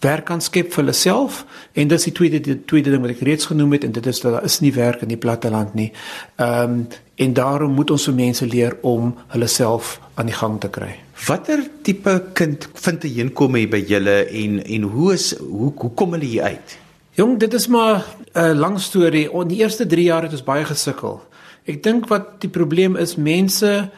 werk 0.00 0.24
kan 0.30 0.40
skep 0.40 0.72
vir 0.72 0.82
hulle 0.84 0.96
self 0.96 1.44
en 1.76 1.88
dis 1.88 2.06
die 2.08 2.14
tweede 2.16 2.40
die 2.40 2.56
tweede 2.64 2.92
ding 2.94 3.02
wat 3.04 3.14
ek 3.14 3.24
reeds 3.26 3.50
genoem 3.50 3.76
het 3.76 3.84
en 3.84 3.92
dit 3.92 4.06
is 4.06 4.20
dat 4.20 4.32
daar 4.32 4.48
is 4.48 4.60
nie 4.64 4.72
werk 4.72 5.02
in 5.04 5.12
die 5.12 5.20
platteland 5.20 5.74
nie. 5.74 5.92
Ehm 6.36 6.80
um, 6.80 6.82
en 7.20 7.34
daarom 7.36 7.74
moet 7.76 7.90
ons 7.92 8.04
vir 8.08 8.14
mense 8.16 8.46
leer 8.48 8.78
om 8.80 9.10
hulle 9.28 9.46
self 9.46 9.98
aan 10.16 10.30
die 10.30 10.36
gang 10.36 10.54
te 10.60 10.70
kry. 10.72 10.94
Watter 11.26 11.60
tipe 11.84 12.14
kind 12.32 12.68
vind 12.74 13.04
'n 13.04 13.14
heenkom 13.16 13.54
hier 13.54 13.68
by 13.68 13.84
julle 13.88 14.24
en 14.24 14.64
en 14.64 14.82
hoe 14.82 15.12
is 15.12 15.34
hoe 15.38 15.72
hoe 15.76 15.90
kom 15.94 16.12
hulle 16.12 16.24
hier 16.24 16.42
uit? 16.42 16.78
Jong, 17.12 17.38
dit 17.38 17.54
is 17.54 17.66
maar 17.68 18.04
'n 18.34 18.56
lang 18.56 18.80
storie. 18.80 19.28
In 19.32 19.48
die 19.48 19.58
eerste 19.58 19.86
3 19.86 20.04
jaar 20.04 20.22
het 20.22 20.32
ons 20.32 20.44
baie 20.44 20.64
gesukkel. 20.64 21.20
Ek 21.64 21.82
dink 21.82 22.08
wat 22.08 22.40
die 22.40 22.48
probleem 22.48 22.96
is, 22.96 23.16
mense 23.16 23.90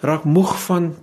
raak 0.00 0.24
moeg 0.24 0.52
van 0.62 0.94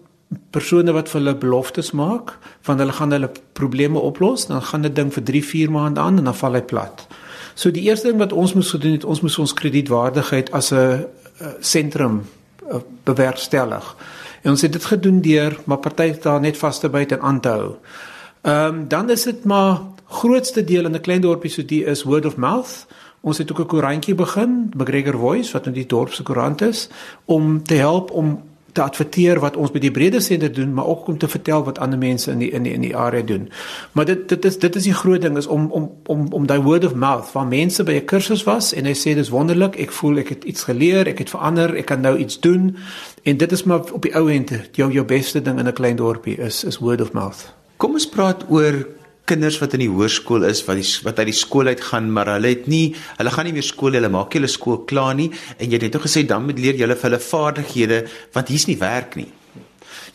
persone 0.51 0.91
wat 0.91 1.09
vir 1.09 1.21
hulle 1.21 1.35
beloftes 1.35 1.91
maak, 1.91 2.37
van 2.61 2.79
hulle 2.79 2.91
gaan 2.91 3.11
hulle 3.11 3.31
probleme 3.53 3.99
oplos, 3.99 4.47
dan 4.47 4.61
gaan 4.61 4.81
dit 4.81 4.95
ding 4.95 5.13
vir 5.13 5.23
3, 5.23 5.43
4 5.43 5.71
maande 5.71 5.99
aan 5.99 6.17
en 6.17 6.23
dan 6.23 6.35
val 6.35 6.53
hy 6.53 6.61
plat. 6.61 7.07
So 7.55 7.71
die 7.71 7.87
eerste 7.87 8.07
ding 8.07 8.19
wat 8.19 8.33
ons 8.33 8.53
moes 8.53 8.71
gedoen 8.71 8.91
het, 8.91 9.05
ons 9.05 9.21
moes 9.21 9.37
ons 9.39 9.53
kredietwaardigheid 9.53 10.51
as 10.51 10.71
'n 10.73 11.05
sentrum 11.59 12.23
bewerkstellig. 13.03 13.95
En 14.41 14.51
ons 14.51 14.61
het 14.61 14.71
dit 14.71 14.85
gedoen 14.85 15.21
deur 15.21 15.59
maar 15.65 15.77
party 15.77 16.13
daar 16.21 16.39
net 16.39 16.57
vas 16.57 16.79
te 16.79 16.89
byt 16.89 17.11
en 17.11 17.21
aan 17.21 17.39
te 17.39 17.49
hou. 17.49 17.75
Ehm 18.41 18.75
um, 18.75 18.87
dan 18.87 19.09
is 19.09 19.23
dit 19.23 19.43
maar 19.43 19.81
grootste 20.05 20.63
deel 20.63 20.85
in 20.85 20.95
'n 20.95 21.01
klein 21.01 21.21
dorpie 21.21 21.49
so 21.49 21.65
die 21.65 21.83
is 21.83 22.03
word 22.03 22.25
of 22.25 22.37
mouth. 22.37 22.85
Ons 23.21 23.37
het 23.37 23.51
ook 23.51 23.59
'n 23.59 23.65
koerantjie 23.65 24.15
begin, 24.15 24.71
McGregor 24.75 25.17
Voice 25.17 25.51
wat 25.51 25.65
nou 25.65 25.75
die 25.75 25.85
dorp 25.85 26.13
se 26.13 26.23
koerant 26.23 26.61
is 26.61 26.89
om 27.25 27.63
te 27.63 27.73
help 27.73 28.11
om 28.11 28.41
te 28.75 28.83
adverteer 28.83 29.39
wat 29.39 29.55
ons 29.55 29.71
by 29.71 29.79
die 29.79 29.91
brede 29.95 30.19
sender 30.19 30.51
doen, 30.51 30.73
maar 30.75 30.87
ook 30.91 31.07
om 31.07 31.17
te 31.17 31.29
vertel 31.31 31.63
wat 31.63 31.79
ander 31.79 31.99
mense 31.99 32.31
in 32.31 32.41
die 32.43 32.49
in 32.51 32.67
die 32.67 32.73
in 32.75 32.83
die 32.83 32.95
area 32.95 33.23
doen. 33.23 33.47
Maar 33.91 34.05
dit 34.05 34.27
dit 34.29 34.45
is 34.45 34.59
dit 34.59 34.75
is 34.75 34.87
die 34.89 34.93
groot 34.93 35.23
ding 35.23 35.37
is 35.39 35.47
om 35.47 35.69
om 35.71 35.87
om 36.11 36.25
om 36.35 36.47
daai 36.49 36.59
word 36.65 36.85
of 36.85 36.95
mouth 36.95 37.31
waar 37.31 37.47
mense 37.47 37.83
by 37.83 37.95
'n 38.01 38.05
kursus 38.11 38.43
was 38.43 38.73
en 38.73 38.85
hy 38.85 38.93
sê 38.93 39.15
dis 39.15 39.31
wonderlik, 39.31 39.79
ek 39.79 39.91
voel 39.91 40.17
ek 40.17 40.29
het 40.29 40.43
iets 40.43 40.63
geleer, 40.63 41.07
ek 41.07 41.23
het 41.23 41.29
verander, 41.29 41.75
ek 41.75 41.85
kan 41.85 42.01
nou 42.01 42.17
iets 42.17 42.39
doen. 42.39 42.75
En 43.23 43.37
dit 43.37 43.51
is 43.51 43.63
maar 43.63 43.91
op 43.91 44.01
die 44.01 44.15
ou 44.15 44.27
end 44.31 44.51
jou 44.71 44.91
jou 44.91 45.05
beste 45.05 45.41
ding 45.41 45.59
in 45.59 45.67
'n 45.67 45.73
klein 45.73 45.95
dorpie 45.95 46.37
is 46.37 46.63
is 46.63 46.79
word 46.79 47.01
of 47.01 47.13
mouth. 47.13 47.53
Kom 47.77 47.93
ons 47.93 48.09
praat 48.09 48.45
oor 48.49 48.87
kinders 49.25 49.59
wat 49.61 49.73
in 49.73 49.85
die 49.85 49.91
hoërskool 49.91 50.45
is 50.47 50.61
wat 50.67 50.79
die 50.79 50.87
wat 51.05 51.19
uit 51.19 51.29
die 51.31 51.37
skool 51.37 51.67
uit 51.67 51.81
gaan 51.81 52.11
maar 52.13 52.29
hulle 52.35 52.53
het 52.53 52.67
nie 52.71 52.95
hulle 53.17 53.33
gaan 53.33 53.49
nie 53.49 53.55
meer 53.57 53.67
skool 53.67 53.97
hulle 53.97 54.11
maak 54.13 54.37
hulle 54.37 54.51
skool 54.51 54.83
klaar 54.89 55.15
nie 55.17 55.31
en 55.57 55.65
jy 55.65 55.77
het 55.77 55.87
net 55.87 56.01
gesê 56.03 56.25
dan 56.29 56.45
moet 56.45 56.61
leer 56.61 56.79
julle 56.81 56.97
vir 56.99 57.09
hulle 57.09 57.21
vaardighede 57.29 58.01
want 58.33 58.51
hier's 58.53 58.67
nie 58.69 58.79
werk 58.81 59.15
nie. 59.19 59.31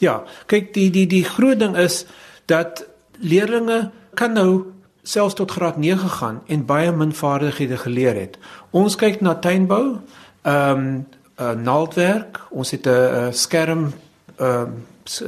Ja, 0.00 0.22
kyk 0.46 0.74
die 0.74 0.90
die 0.94 1.06
die 1.10 1.24
groot 1.24 1.60
ding 1.60 1.76
is 1.76 2.04
dat 2.46 2.84
leerders 3.20 3.90
kan 4.14 4.34
nou 4.34 4.72
selfs 5.02 5.34
tot 5.34 5.50
graad 5.50 5.76
9 5.76 6.10
gaan 6.18 6.42
en 6.46 6.66
baie 6.66 6.92
min 6.92 7.12
vaardighede 7.12 7.76
geleer 7.76 8.14
het. 8.14 8.38
Ons 8.70 8.96
kyk 8.96 9.20
na 9.20 9.34
tuinbou, 9.34 10.00
ehm 10.42 10.78
um, 10.78 11.06
uh, 11.40 11.54
naaldwerk, 11.56 12.40
ons 12.50 12.70
het 12.70 12.86
'n 12.86 13.32
skerm 13.32 13.92
ehm 14.40 14.72
um, 14.72 14.86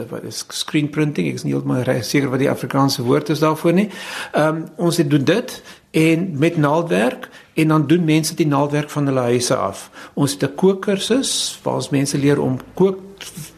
wat 0.08 0.22
is 0.22 0.44
screen 0.48 0.90
printing 0.90 1.26
ek 1.28 1.40
is 1.40 1.42
nie 1.42 1.52
heeltemal 1.52 2.02
seker 2.06 2.30
wat 2.30 2.38
die 2.38 2.50
Afrikaanse 2.50 3.02
woord 3.02 3.32
is 3.34 3.42
daarvoor 3.42 3.72
nie. 3.72 3.88
Ehm 4.32 4.62
um, 4.62 4.64
ons 4.76 4.96
het 4.96 5.10
doen 5.10 5.24
dit 5.24 5.62
en 5.90 6.38
met 6.38 6.56
naaldwerk 6.56 7.28
en 7.54 7.68
dan 7.68 7.86
doen 7.86 8.04
mense 8.04 8.34
die 8.34 8.46
naaldwerk 8.46 8.90
van 8.90 9.06
hulle 9.06 9.20
huise 9.20 9.56
af. 9.56 9.90
Ons 10.14 10.32
het 10.32 10.42
'n 10.42 10.54
kookkursus 10.54 11.58
waar 11.62 11.74
ons 11.74 11.90
mense 11.90 12.18
leer 12.18 12.40
om 12.40 12.58
kook 12.74 12.98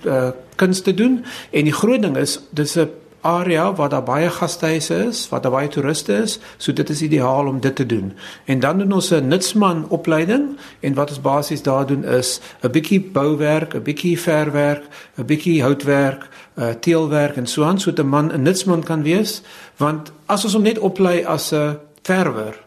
uh, 0.04 0.30
kuns 0.56 0.80
te 0.80 0.94
doen 0.94 1.24
en 1.50 1.64
die 1.64 1.72
groot 1.72 2.02
ding 2.02 2.16
is 2.16 2.40
dis 2.50 2.76
'n 2.76 2.90
area 3.24 3.72
waar 3.74 3.88
daar 3.88 4.04
baie 4.04 4.30
gastehuise 4.30 4.94
is, 5.08 5.28
waar 5.28 5.40
daar 5.40 5.52
baie 5.52 5.68
toeriste 5.68 6.12
is, 6.12 6.38
so 6.56 6.72
dit 6.72 6.90
is 6.90 7.02
ideaal 7.02 7.46
om 7.46 7.60
dit 7.60 7.76
te 7.76 7.86
doen. 7.86 8.12
En 8.44 8.60
dan 8.60 8.78
doen 8.78 8.92
ons 8.92 9.10
'n 9.10 9.28
nutsman 9.28 9.88
opleiding 9.88 10.56
en 10.80 10.94
wat 10.94 11.08
ons 11.08 11.20
basies 11.20 11.62
daar 11.62 11.86
doen 11.86 12.04
is 12.04 12.40
'n 12.62 12.70
bietjie 12.70 13.00
bouwerk, 13.00 13.74
'n 13.74 13.82
bietjie 13.82 14.20
verwerk, 14.20 14.84
'n 15.18 15.24
bietjie 15.24 15.62
houtwerk, 15.62 16.28
uh, 16.54 16.68
teelwerk 16.80 17.36
en 17.36 17.46
so 17.46 17.64
aan 17.64 17.80
sodat 17.80 18.04
'n 18.04 18.08
man 18.08 18.32
'n 18.32 18.42
nutsman 18.42 18.82
kan 18.82 19.02
wees, 19.02 19.42
want 19.76 20.12
as 20.26 20.44
ons 20.44 20.52
hom 20.52 20.62
net 20.62 20.78
oplei 20.78 21.24
as 21.24 21.52
'n 21.52 21.78
verwer 22.02 22.64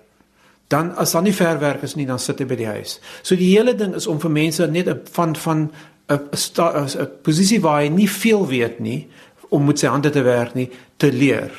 dan 0.67 0.95
as 0.95 1.11
dan 1.11 1.23
nie 1.23 1.33
verwerk 1.33 1.83
is 1.83 1.95
nie 1.95 2.05
dan 2.05 2.19
sit 2.19 2.39
hy 2.39 2.45
by 2.45 2.55
die 2.55 2.67
huis. 2.67 2.99
So 3.23 3.35
die 3.35 3.53
hele 3.55 3.75
ding 3.75 3.95
is 3.95 4.07
om 4.07 4.19
vir 4.19 4.31
mense 4.31 4.67
net 4.67 4.87
'n 4.87 5.01
van 5.11 5.35
van 5.35 5.71
'n 6.09 6.19
'n 6.31 7.09
posisie 7.23 7.61
waar 7.61 7.81
hy 7.81 7.89
nie 7.89 8.09
veel 8.09 8.47
weet 8.47 8.79
nie, 8.79 9.07
om 9.49 9.65
met 9.65 9.79
sy 9.79 9.87
hande 9.87 10.09
te 10.09 10.21
werk 10.21 10.53
nie 10.53 10.69
te 10.97 11.11
leer. 11.11 11.51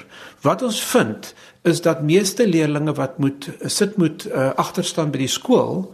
Wat 0.42 0.62
ons 0.62 0.80
vind 0.84 1.34
is 1.62 1.80
dat 1.80 2.02
meeste 2.02 2.46
leerders 2.46 2.96
wat 2.96 3.18
moet 3.18 3.48
sit 3.66 3.96
moet 3.96 4.26
uh, 4.26 4.50
agterstaan 4.54 5.10
by 5.10 5.18
die 5.18 5.32
skool 5.32 5.88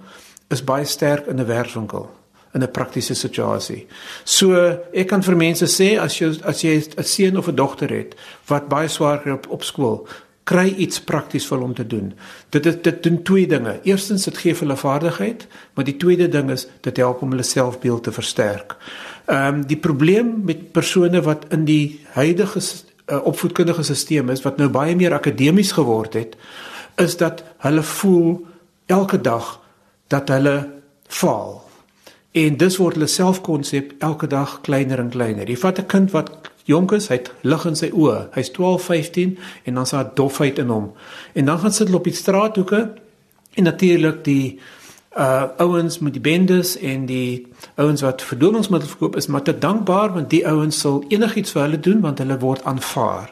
is 0.53 0.65
baie 0.65 0.85
sterk 0.85 1.27
in 1.27 1.41
'n 1.41 1.47
werkswinkel 1.47 2.11
in 2.55 2.63
'n 2.63 2.71
praktiese 2.71 3.15
situasie. 3.15 3.87
So 4.25 4.55
ek 4.93 5.09
kan 5.09 5.23
vir 5.23 5.37
mense 5.37 5.67
sê 5.67 5.99
as 5.99 6.19
jy 6.19 6.41
as 6.45 6.63
jy 6.63 6.83
'n 6.97 7.03
seun 7.05 7.37
of 7.37 7.49
'n 7.49 7.55
dogter 7.55 7.91
het 7.91 8.15
wat 8.47 8.69
baie 8.69 8.89
swaar 8.89 9.21
kry 9.23 9.33
op, 9.33 9.49
op 9.49 9.63
skool, 9.63 10.09
kry 10.45 10.67
iets 10.85 11.01
prakties 11.01 11.47
vir 11.49 11.63
hom 11.63 11.73
te 11.75 11.87
doen. 11.89 12.13
Dit 12.53 12.67
is 12.69 12.77
dit 12.85 13.03
doen 13.03 13.23
twee 13.25 13.47
dinge. 13.49 13.79
Eerstens 13.89 14.27
dit 14.29 14.39
gee 14.39 14.55
hulle 14.59 14.77
vaardigheid, 14.77 15.47
maar 15.75 15.85
die 15.89 15.97
tweede 15.97 16.29
ding 16.29 16.51
is 16.53 16.67
dit 16.85 16.97
help 17.01 17.23
om 17.23 17.33
hulle 17.33 17.47
selfbeeld 17.47 18.05
te 18.05 18.13
versterk. 18.13 18.77
Ehm 19.27 19.61
um, 19.61 19.67
die 19.67 19.81
probleem 19.81 20.43
met 20.45 20.73
persone 20.73 21.23
wat 21.23 21.47
in 21.51 21.65
die 21.65 22.01
huidige 22.13 22.61
uh, 22.61 23.25
opvoedkundige 23.25 23.83
stelsel 23.83 24.31
is 24.31 24.45
wat 24.45 24.61
nou 24.61 24.69
baie 24.69 24.97
meer 24.97 25.15
akademies 25.15 25.73
geword 25.73 26.15
het, 26.15 26.37
is 27.01 27.17
dat 27.17 27.45
hulle 27.65 27.83
voel 27.83 28.47
elke 28.87 29.21
dag 29.21 29.61
dat 30.09 30.29
hulle 30.29 30.71
faal. 31.09 31.63
En 32.33 32.57
dis 32.57 32.77
word 32.77 32.99
hulle 32.99 33.09
selfkonsep 33.09 33.95
elke 33.99 34.27
dag 34.27 34.61
kleiner 34.61 34.99
en 34.99 35.11
kleiner. 35.11 35.49
Jy 35.49 35.57
vat 35.57 35.79
'n 35.79 35.87
kind 35.87 36.11
wat 36.11 36.31
jonk 36.65 36.93
is, 36.97 37.09
hy 37.13 37.19
het 37.21 37.33
lig 37.43 37.65
in 37.69 37.77
sy 37.77 37.91
oë. 37.93 38.29
Hy's 38.37 38.51
12, 38.57 38.89
15 38.89 39.35
en 39.65 39.81
dan 39.81 39.89
s'n 39.89 40.15
dofheid 40.17 40.59
in 40.63 40.73
hom. 40.73 40.93
En 41.33 41.51
dan 41.51 41.59
gaan 41.59 41.73
sit 41.73 41.87
hulle 41.89 42.01
op 42.01 42.09
die 42.09 42.17
straathoeke 42.17 42.81
en 43.55 43.71
natuurlik 43.71 44.25
die 44.25 44.59
uh 45.15 45.45
ouens 45.63 46.01
met 46.03 46.13
die 46.13 46.21
bendes 46.21 46.75
en 46.79 47.05
die 47.07 47.47
ouens 47.79 48.03
wat 48.03 48.23
verdowingsmiddels 48.23 48.91
verkoop 48.91 49.17
is 49.17 49.29
maar 49.31 49.43
te 49.47 49.59
dankbaar 49.59 50.11
want 50.13 50.31
die 50.31 50.43
ouens 50.47 50.81
sal 50.81 51.05
enigiets 51.09 51.55
vir 51.55 51.63
hulle 51.63 51.79
doen 51.81 52.01
want 52.03 52.19
hulle 52.19 52.39
word 52.43 52.65
aanvaar. 52.65 53.31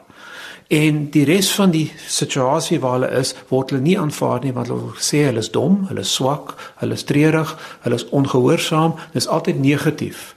En 0.73 1.03
die 1.11 1.25
res 1.29 1.51
van 1.53 1.73
die 1.75 1.91
situasie 2.07 2.79
waar 2.81 3.01
hulle 3.01 3.11
is, 3.19 3.35
word 3.51 3.75
hulle 3.75 3.83
nie 3.83 3.99
aanvaar 3.99 4.45
nie 4.45 4.55
want 4.55 4.71
hulle 4.71 4.95
sê 5.03 5.25
hulle 5.27 5.43
is 5.43 5.51
dom, 5.51 5.83
hulle 5.91 6.01
is 6.07 6.15
swak, 6.15 6.55
hulle 6.81 6.97
is 6.97 7.05
treurig, 7.05 7.57
hulle 7.83 7.99
is 7.99 8.07
ongehoorsaam, 8.09 8.95
dis 9.13 9.29
altyd 9.29 9.59
negatief. 9.61 10.37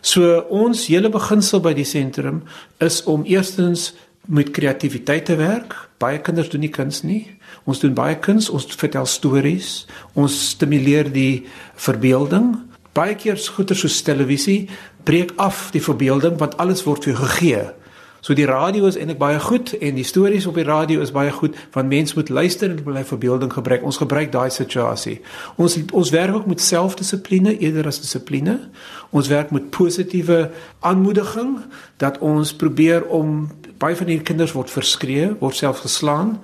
So 0.00 0.40
ons 0.50 0.86
hele 0.90 1.10
beginsel 1.12 1.62
by 1.64 1.72
die 1.76 1.86
sentrum 1.88 2.42
is 2.82 3.02
om 3.04 3.24
eerstens 3.24 3.92
met 4.26 4.50
kreatiwiteit 4.50 5.28
te 5.30 5.36
werk. 5.38 5.74
Baie 6.02 6.18
kinders 6.20 6.50
doen 6.50 6.64
nie 6.66 6.72
kuns 6.72 7.02
nie. 7.06 7.24
Ons 7.64 7.80
doen 7.82 7.94
baie 7.94 8.16
kuns, 8.18 8.50
ons 8.50 8.66
vertel 8.78 9.06
stories, 9.06 9.86
ons 10.14 10.34
stimuleer 10.52 11.10
die 11.12 11.46
verbeelding. 11.74 12.54
Baie 12.96 13.16
keer 13.18 13.38
goeie 13.38 13.76
soos 13.76 14.02
televisie 14.02 14.66
breek 15.06 15.32
af 15.38 15.68
die 15.74 15.82
verbeelding 15.82 16.38
want 16.40 16.56
alles 16.62 16.84
word 16.86 17.06
vir 17.06 17.18
gegee. 17.20 17.64
So 18.26 18.34
die 18.34 18.48
radio 18.50 18.88
is 18.90 18.96
eintlik 18.98 19.20
baie 19.20 19.38
goed 19.38 19.70
en 19.78 19.94
die 19.94 20.04
stories 20.04 20.48
op 20.50 20.56
die 20.58 20.64
radio 20.66 20.98
is 21.04 21.12
baie 21.14 21.30
goed 21.30 21.54
want 21.76 21.86
mense 21.92 22.16
moet 22.18 22.30
luister 22.34 22.72
en 22.72 22.80
hulle 22.82 23.04
verbeelding 23.06 23.52
gebruik. 23.54 23.84
Ons 23.86 24.00
gebruik 24.02 24.32
daai 24.34 24.50
situasie. 24.50 25.20
Ons 25.62 25.76
ons 25.94 26.10
werk 26.10 26.34
ook 26.34 26.48
met 26.50 26.64
selfdissipline 26.64 27.52
eerder 27.54 27.86
as 27.86 28.00
dissipline. 28.02 28.56
Ons 29.14 29.30
werk 29.30 29.52
met 29.54 29.68
positiewe 29.70 30.48
aanmoediging 30.80 31.52
dat 32.02 32.18
ons 32.18 32.50
probeer 32.58 33.06
om 33.14 33.44
baie 33.78 33.94
van 33.94 34.10
hierdie 34.10 34.26
kinders 34.26 34.56
word 34.58 34.74
verskree, 34.74 35.30
word 35.38 35.54
self 35.54 35.84
geslaan 35.86 36.40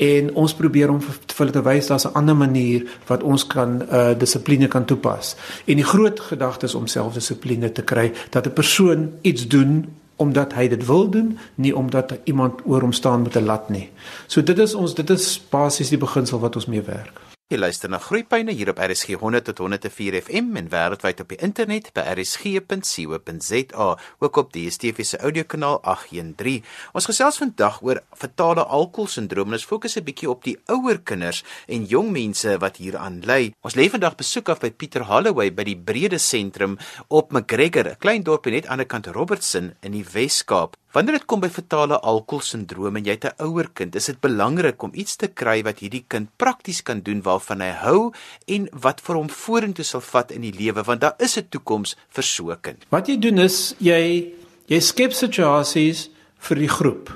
en 0.00 0.32
ons 0.40 0.56
probeer 0.56 0.88
om 0.94 1.02
vir 1.04 1.20
hulle 1.36 1.52
te 1.52 1.64
wys 1.68 1.92
daar's 1.92 2.08
'n 2.08 2.16
ander 2.16 2.36
manier 2.36 2.88
wat 3.12 3.22
ons 3.22 3.44
kan 3.44 3.82
uh 3.92 4.16
dissipline 4.16 4.72
kan 4.72 4.88
toepas. 4.88 5.36
En 5.66 5.76
die 5.76 5.90
groot 5.92 6.20
gedagte 6.20 6.64
is 6.64 6.74
om 6.74 6.86
selfdissipline 6.86 7.72
te 7.72 7.82
kry 7.82 8.12
dat 8.30 8.46
'n 8.46 8.52
persoon 8.52 9.12
iets 9.20 9.48
doen 9.48 9.84
omdat 10.16 10.54
hy 10.54 10.68
dit 10.68 10.86
wil 10.86 11.08
doen, 11.10 11.38
nie 11.54 11.76
omdat 11.76 12.18
iemand 12.24 12.60
oor 12.64 12.80
hom 12.80 12.92
staan 12.92 13.22
met 13.22 13.36
'n 13.36 13.44
lat 13.44 13.68
nie. 13.68 13.90
So 14.26 14.42
dit 14.42 14.58
is 14.58 14.74
ons 14.74 14.94
dit 14.94 15.10
is 15.10 15.40
basies 15.50 15.88
die 15.88 15.98
beginsel 15.98 16.40
wat 16.40 16.54
ons 16.56 16.66
mee 16.66 16.82
werk. 16.82 17.35
Jy 17.46 17.60
luister 17.60 17.86
na 17.86 18.00
Groepyne 18.02 18.50
hier 18.58 18.72
op 18.72 18.80
RSG 18.82 19.20
100 19.20 19.44
tot 19.46 19.60
104 19.62 20.16
FM 20.18 20.56
en 20.58 20.66
wêreldwyd 20.72 21.20
op 21.22 21.28
die 21.30 21.36
internet 21.46 21.92
by 21.94 22.02
rsg.co.za, 22.16 23.86
ook 24.18 24.40
op 24.42 24.48
die 24.50 24.64
DSTV 24.66 25.04
se 25.06 25.20
audiokanaal 25.22 25.78
813. 25.92 26.64
Ons 26.98 27.06
gesels 27.06 27.38
vandag 27.38 27.76
oor 27.86 28.00
fatale 28.18 28.64
alkoholsindroom 28.66 29.54
en 29.54 29.58
ons 29.60 29.68
fokus 29.70 29.94
'n 29.94 30.02
bietjie 30.08 30.30
op 30.30 30.42
die 30.42 30.56
ouer 30.66 30.98
kinders 30.98 31.44
en 31.68 31.86
jong 31.86 32.10
mense 32.10 32.58
wat 32.58 32.82
hieraan 32.82 33.22
ly. 33.22 33.54
Ons 33.62 33.78
lê 33.78 33.86
vandag 33.90 34.16
besoek 34.16 34.48
af 34.48 34.58
by 34.60 34.70
Pieter 34.70 35.06
Holloway 35.06 35.54
by 35.54 35.62
die 35.62 35.78
Brede 35.78 36.18
Sentrum 36.18 36.78
op 37.08 37.30
McGregor, 37.30 37.86
'n 37.86 37.96
klein 37.98 38.24
dorpie 38.24 38.52
net 38.52 38.66
aan 38.66 38.78
die 38.78 38.86
kant 38.86 39.06
Robertson 39.06 39.74
in 39.82 39.92
die 39.92 40.04
Wes-Kaap. 40.12 40.74
Wanneer 40.96 41.18
dit 41.18 41.26
kom 41.28 41.42
by 41.42 41.50
fatale 41.52 41.98
alkoholsindroom 42.08 42.96
en 42.96 43.04
jy 43.04 43.14
het 43.18 43.24
'n 43.28 43.44
ouer 43.44 43.68
kind, 43.68 43.96
is 43.96 44.06
dit 44.06 44.20
belangrik 44.20 44.82
om 44.82 44.94
iets 44.94 45.16
te 45.16 45.28
kry 45.28 45.62
wat 45.62 45.80
hierdie 45.84 46.04
kind 46.08 46.30
prakties 46.38 46.80
kan 46.82 47.00
doen 47.00 47.20
waarvan 47.22 47.60
hy 47.60 47.72
hou 47.84 48.12
en 48.46 48.68
wat 48.72 49.02
vir 49.04 49.16
hom 49.16 49.28
vorentoe 49.28 49.84
sal 49.84 50.00
vat 50.00 50.30
in 50.32 50.40
die 50.40 50.56
lewe 50.56 50.82
want 50.82 51.00
daar 51.00 51.14
is 51.18 51.36
'n 51.36 51.48
toekoms 51.50 51.96
vir 52.08 52.24
so 52.24 52.50
'n 52.50 52.60
kind. 52.62 52.86
Wat 52.88 53.08
jy 53.08 53.18
doen 53.18 53.38
is 53.38 53.74
jy 53.78 54.32
jy 54.68 54.80
skep 54.80 55.12
situasies 55.12 56.08
vir 56.38 56.56
die 56.56 56.68
groep. 56.68 57.12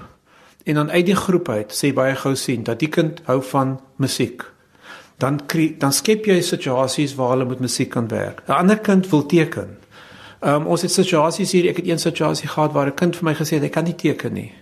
En 0.66 0.74
dan 0.74 0.90
uit 0.90 1.06
die 1.06 1.16
groep 1.16 1.48
uit 1.48 1.72
sê 1.72 1.94
baie 1.94 2.16
gou 2.16 2.36
sien 2.36 2.62
dat 2.62 2.78
die 2.78 2.90
kind 2.90 3.22
hou 3.24 3.40
van 3.42 3.80
musiek. 3.96 4.44
Dan 5.18 5.46
kry 5.46 5.78
dan 5.78 5.92
skep 5.92 6.26
jy 6.26 6.42
situasies 6.42 7.14
waar 7.14 7.30
hulle 7.30 7.44
met 7.44 7.60
musiek 7.60 7.90
kan 7.90 8.08
werk. 8.08 8.42
'n 8.46 8.52
Ander 8.52 8.78
kind 8.78 9.08
wil 9.08 9.26
teken. 9.26 9.78
Ehm 10.40 10.54
um, 10.54 10.66
ons 10.66 10.82
het 10.82 10.92
situasies 10.92 11.52
hier, 11.52 11.68
ek 11.68 11.76
het 11.76 11.88
een 11.88 11.98
situasie 11.98 12.48
gehad 12.48 12.72
waar 12.72 12.86
'n 12.86 12.94
kind 12.94 13.16
vir 13.16 13.24
my 13.24 13.34
gesê 13.34 13.60
het 13.60 13.62
hy 13.62 13.68
kan 13.68 13.84
nie 13.84 13.94
teken 13.94 14.32
nie. 14.32 14.52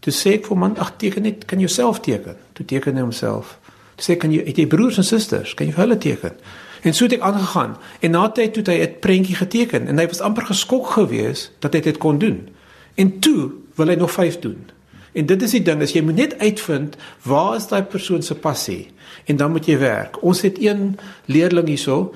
Toe 0.00 0.12
sê 0.12 0.32
ek 0.32 0.46
vir 0.46 0.58
man, 0.58 0.78
ag 0.78 0.96
teken 0.96 1.22
net, 1.22 1.44
kan 1.44 1.60
jy 1.60 1.66
self 1.66 2.00
teken? 2.00 2.36
Toe 2.52 2.66
teken 2.66 2.94
hy 2.94 3.00
homself. 3.00 3.58
Toe 3.96 4.04
sê 4.04 4.18
kan 4.18 4.32
jy 4.32 4.44
het 4.46 4.56
jy 4.56 4.66
broers 4.66 4.96
en 4.96 5.04
susters, 5.04 5.54
kan 5.54 5.66
jy 5.66 5.72
vir 5.72 5.82
hulle 5.84 5.98
teken? 5.98 6.32
En 6.82 6.94
so 6.94 7.04
het 7.04 7.12
ek 7.12 7.20
aangegaan. 7.20 7.76
En 8.00 8.10
na 8.10 8.28
tyd 8.28 8.52
toe 8.54 8.62
hy 8.66 8.82
'n 8.82 8.98
prentjie 9.00 9.36
geteken 9.36 9.86
en 9.86 9.98
hy 9.98 10.06
was 10.06 10.20
amper 10.20 10.46
geskok 10.46 10.86
geweest 10.86 11.52
dat 11.60 11.74
hy 11.74 11.80
dit 11.80 11.98
kon 11.98 12.18
doen. 12.18 12.48
En 12.94 13.18
toe 13.18 13.50
wil 13.74 13.86
hy 13.86 13.94
nog 13.94 14.10
5 14.10 14.38
doen. 14.38 14.70
En 15.12 15.26
dit 15.26 15.42
is 15.42 15.50
die 15.50 15.62
ding, 15.62 15.82
as 15.82 15.92
jy 15.92 16.02
moet 16.02 16.14
net 16.14 16.38
uitvind 16.38 16.96
waar 17.22 17.56
is 17.56 17.66
daai 17.66 17.82
persoon 17.82 18.22
se 18.22 18.34
passie 18.34 18.90
en 19.24 19.36
dan 19.36 19.50
moet 19.50 19.66
jy 19.66 19.78
werk. 19.78 20.22
Ons 20.22 20.42
het 20.42 20.58
een 20.60 20.98
leerling 21.24 21.68
hierso 21.68 22.14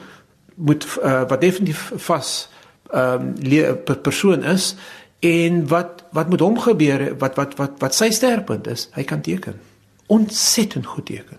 moet 0.55 0.87
uh, 1.03 1.23
wat 1.29 1.41
definitief 1.41 1.93
vas 1.97 2.49
ehm 2.93 3.35
um, 3.43 4.01
persoon 4.03 4.45
is 4.45 4.75
en 5.21 5.67
wat 5.69 6.05
wat 6.13 6.29
met 6.29 6.41
hom 6.41 6.59
gebeur 6.59 7.19
wat 7.19 7.37
wat 7.37 7.55
wat 7.57 7.71
wat 7.79 7.95
sy 7.95 8.11
sterkpunt 8.11 8.67
is, 8.67 8.89
hy 8.97 9.05
kan 9.05 9.21
teken. 9.21 9.61
Ontsettend 10.07 10.87
goed 10.87 11.07
teken. 11.07 11.39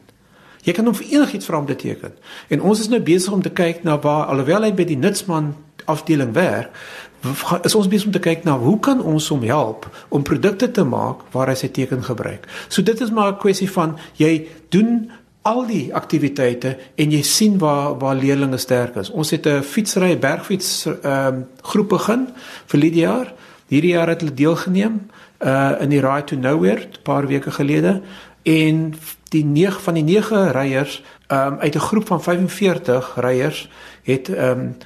Jy 0.61 0.73
kan 0.77 0.85
hom 0.85 0.95
vir 0.95 1.09
enigiets 1.17 1.45
vra 1.49 1.57
om 1.57 1.65
te 1.65 1.75
teken. 1.75 2.13
En 2.53 2.61
ons 2.61 2.79
is 2.79 2.89
nou 2.89 3.01
besig 3.01 3.33
om 3.33 3.41
te 3.41 3.49
kyk 3.49 3.83
na 3.83 3.97
waar 3.99 4.29
alhoewel 4.29 4.67
hy 4.67 4.73
by 4.77 4.85
die 4.85 4.99
nutsman 4.99 5.55
afdeling 5.89 6.35
werk, 6.37 6.69
is 7.65 7.75
ons 7.75 7.89
besig 7.89 8.09
om 8.09 8.13
te 8.13 8.21
kyk 8.21 8.45
na 8.45 8.55
hoe 8.57 8.77
kan 8.81 9.01
ons 9.01 9.27
hom 9.33 9.43
help 9.45 9.87
om 10.09 10.23
produkte 10.25 10.71
te 10.71 10.85
maak 10.85 11.25
waar 11.33 11.49
hy 11.51 11.57
sy 11.57 11.69
teken 11.73 12.05
gebruik. 12.05 12.47
So 12.69 12.81
dit 12.85 13.01
is 13.01 13.11
maar 13.11 13.33
'n 13.33 13.41
kwessie 13.41 13.69
van 13.69 13.97
jy 14.17 14.47
doen 14.69 15.11
al 15.41 15.65
die 15.65 15.89
aktiwiteite 15.95 16.75
en 16.95 17.11
jy 17.11 17.21
sien 17.25 17.57
waar 17.57 17.97
waar 17.97 18.15
leerders 18.15 18.61
sterk 18.61 18.95
is. 18.95 19.09
Ons 19.09 19.31
het 19.31 19.47
'n 19.47 19.63
fietsry 19.63 20.17
bergfiets 20.17 20.85
ehm 20.85 21.27
um, 21.27 21.47
groep 21.61 21.89
begin 21.89 22.27
vir 22.65 22.79
die 22.79 22.93
jaar. 22.93 23.33
Hierdie 23.67 23.93
jaar 23.93 24.07
het 24.07 24.21
hulle 24.21 24.33
deelgeneem 24.33 25.09
uh 25.39 25.71
in 25.79 25.89
die 25.89 25.99
Ride 25.99 26.23
to 26.23 26.35
Nowhere 26.35 26.81
'n 26.81 27.01
paar 27.03 27.27
weke 27.27 27.51
gelede 27.51 28.01
en 28.43 28.93
die 29.29 29.45
9 29.45 29.81
van 29.81 29.93
die 29.93 30.03
9 30.03 30.51
ryers 30.51 31.03
um, 31.27 31.57
uit 31.59 31.75
'n 31.75 31.79
groep 31.79 32.07
van 32.07 32.21
45 32.21 33.15
ryers 33.15 33.69
het 34.03 34.29
um, 34.29 34.77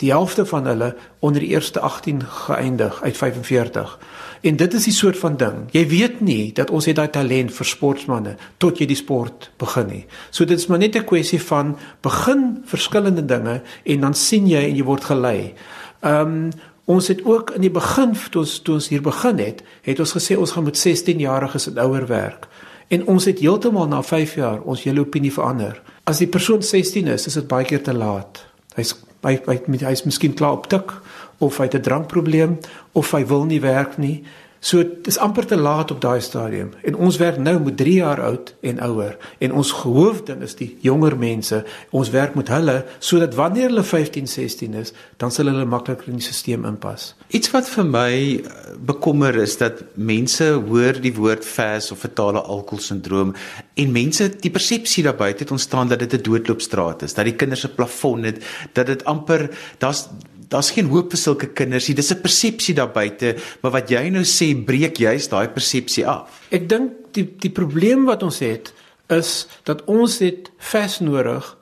die 0.00 0.10
helfte 0.10 0.46
van 0.48 0.66
hulle 0.66 0.94
onder 1.20 1.40
die 1.40 1.52
eerste 1.52 1.80
18 1.80 2.22
geëindig 2.46 3.02
uit 3.02 3.16
45. 3.16 3.98
En 4.40 4.56
dit 4.56 4.74
is 4.74 4.84
die 4.84 4.94
soort 4.96 5.18
van 5.18 5.36
ding. 5.36 5.66
Jy 5.76 5.84
weet 5.88 6.20
nie 6.24 6.52
dat 6.56 6.70
ons 6.70 6.88
het 6.88 6.96
daai 6.96 7.10
talent 7.12 7.52
vir 7.52 7.68
sportmense 7.68 8.36
tot 8.62 8.80
jy 8.80 8.88
die 8.88 8.98
sport 8.98 9.50
begin 9.60 9.88
nie. 9.90 10.04
So 10.30 10.48
dit 10.48 10.58
is 10.58 10.66
maar 10.66 10.80
net 10.80 10.96
'n 10.96 11.04
kwessie 11.04 11.42
van 11.42 11.76
begin 12.00 12.62
verskillende 12.64 13.24
dinge 13.24 13.60
en 13.84 14.00
dan 14.00 14.14
sien 14.14 14.46
jy 14.48 14.62
en 14.64 14.76
jy 14.76 14.84
word 14.84 15.04
gelei. 15.04 15.54
Ehm 16.00 16.26
um, 16.26 16.50
ons 16.84 17.08
het 17.08 17.24
ook 17.24 17.50
in 17.50 17.60
die 17.60 17.70
begin 17.70 18.16
toe 18.30 18.40
ons 18.40 18.58
toe 18.58 18.74
ons 18.74 18.88
hier 18.88 19.02
begin 19.02 19.38
het, 19.38 19.62
het 19.82 20.00
ons 20.00 20.12
gesê 20.12 20.36
ons 20.36 20.50
gaan 20.50 20.64
met 20.64 20.78
16 20.78 21.18
jariges 21.18 21.66
en 21.66 21.78
ouer 21.78 22.06
werk. 22.06 22.48
En 22.88 23.06
ons 23.06 23.24
het 23.24 23.38
heeltemal 23.38 23.86
na 23.86 24.02
5 24.02 24.34
jaar 24.34 24.60
ons 24.60 24.82
hele 24.82 25.00
opinie 25.00 25.32
verander. 25.32 25.82
As 26.04 26.18
die 26.18 26.26
persoon 26.26 26.62
16 26.62 27.06
is, 27.06 27.26
is 27.26 27.34
dit 27.34 27.46
baie 27.46 27.64
keer 27.64 27.82
te 27.82 27.94
laat. 27.94 28.46
Hy's 28.74 28.96
hy 29.22 29.36
hy 29.46 29.58
hy's 29.84 30.04
miskien 30.04 30.34
klaar 30.34 30.52
op 30.52 30.68
tik 30.68 30.92
of 31.38 31.58
hy 31.58 31.68
het 31.68 31.74
'n 31.74 31.82
drankprobleem 31.82 32.58
of 32.92 33.12
hy 33.12 33.24
wil 33.26 33.44
nie 33.44 33.60
werk 33.60 33.98
nie. 33.98 34.24
So 34.60 34.84
dis 34.84 35.16
amper 35.16 35.46
te 35.48 35.56
laat 35.56 35.88
op 35.90 36.02
daai 36.04 36.20
stadium 36.20 36.74
en 36.84 36.96
ons 37.00 37.16
werk 37.16 37.38
nou 37.40 37.54
met 37.64 37.78
3 37.80 37.94
jaar 37.96 38.20
oud 38.20 38.52
en 38.60 38.80
ouer 38.84 39.14
en 39.40 39.54
ons 39.56 39.70
hoofding 39.80 40.42
is 40.44 40.52
die 40.58 40.68
jonger 40.84 41.16
mense. 41.16 41.62
Ons 41.96 42.10
werk 42.12 42.36
met 42.36 42.52
hulle 42.52 42.82
sodat 42.98 43.34
wanneer 43.38 43.70
hulle 43.70 43.84
15, 43.88 44.28
16 44.28 44.76
is, 44.82 44.92
dan 45.16 45.32
sal 45.32 45.48
hulle 45.48 45.64
makliker 45.64 46.12
in 46.12 46.20
die 46.20 46.26
stelsel 46.26 46.66
inpas. 46.68 47.14
Iets 47.32 47.52
wat 47.54 47.70
vir 47.72 47.88
my 47.88 48.10
eh, 48.12 48.74
bekommer 48.90 49.38
is 49.40 49.56
dat 49.60 49.80
mense 49.96 50.50
hoor 50.68 51.00
die 51.00 51.14
woord 51.16 51.46
fast 51.46 51.94
of 51.94 52.04
fatale 52.04 52.42
alkoholsindroom 52.44 53.32
en 53.80 53.94
mense 53.96 54.28
die 54.44 54.52
persepsie 54.52 55.06
daar 55.08 55.16
buite 55.16 55.46
het 55.46 55.54
ontstaan 55.56 55.88
dat 55.88 56.04
dit 56.04 56.20
'n 56.20 56.22
doodloopstraat 56.28 57.02
is, 57.02 57.14
dat 57.14 57.24
die 57.24 57.36
kinders 57.36 57.60
se 57.60 57.68
plafon 57.72 58.28
het, 58.28 58.44
dat 58.72 58.86
dit 58.86 59.04
amper 59.04 59.48
daar's 59.78 60.08
daar's 60.50 60.70
geen 60.74 60.90
hoop 60.90 61.12
vir 61.14 61.20
sulke 61.20 61.48
kinders 61.54 61.88
nie. 61.88 61.94
Dis 61.94 62.10
'n 62.12 62.20
persepsie 62.20 62.74
daar 62.74 62.92
buite, 62.92 63.36
maar 63.62 63.72
wat 63.72 63.90
jy 63.90 64.08
nou 64.10 64.24
sê 64.24 64.54
breek 64.64 64.96
juist 64.98 65.30
daai 65.30 65.48
persepsie 65.48 66.06
af. 66.06 66.42
Ek 66.50 66.68
dink 66.68 66.92
die 67.12 67.24
die 67.38 67.50
probleem 67.50 68.04
wat 68.04 68.22
ons 68.22 68.38
het 68.38 68.72
is 69.08 69.46
dat 69.64 69.84
ons 69.84 70.18
het 70.18 70.50
vas 70.58 71.00
nodig 71.00 71.56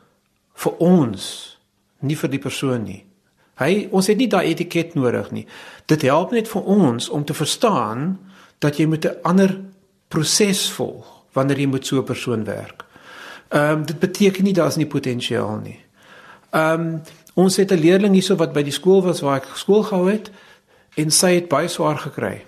vir 0.54 0.72
ons, 0.78 1.56
nie 2.00 2.16
vir 2.16 2.30
die 2.30 2.38
persoon 2.38 2.84
nie. 2.84 3.04
Hy 3.58 3.88
ons 3.90 4.06
het 4.06 4.16
nie 4.16 4.28
daai 4.28 4.50
etiket 4.50 4.94
nodig 4.94 5.30
nie. 5.30 5.46
Dit 5.86 6.02
help 6.02 6.32
net 6.32 6.48
vir 6.48 6.62
ons 6.62 7.08
om 7.08 7.24
te 7.24 7.34
verstaan 7.34 8.18
dat 8.58 8.78
jy 8.78 8.86
met 8.86 9.04
'n 9.04 9.16
ander 9.22 9.60
proses 10.08 10.70
volg 10.70 11.06
wanneer 11.32 11.58
jy 11.58 11.66
met 11.66 11.86
so 11.86 11.98
'n 11.98 12.04
persoon 12.04 12.44
werk. 12.44 12.84
Ehm 13.48 13.78
um, 13.78 13.86
dit 13.86 13.98
beteken 13.98 14.44
nie 14.44 14.52
daar's 14.52 14.76
nie 14.76 14.86
potensiaal 14.86 15.60
nie. 15.62 15.80
Ehm 16.50 16.80
um, 16.80 17.02
Ons 17.38 17.56
het 17.56 17.70
'n 17.70 17.78
leerling 17.78 18.14
hierso 18.14 18.36
wat 18.36 18.52
by 18.52 18.62
die 18.62 18.74
skool 18.74 19.02
was 19.02 19.20
waar 19.20 19.36
ek 19.36 19.54
skool 19.54 19.82
gehou 19.82 20.10
het 20.10 20.30
en 20.96 21.10
sy 21.10 21.34
het 21.34 21.48
baie 21.48 21.68
swaar 21.68 21.98
gekry. 21.98 22.42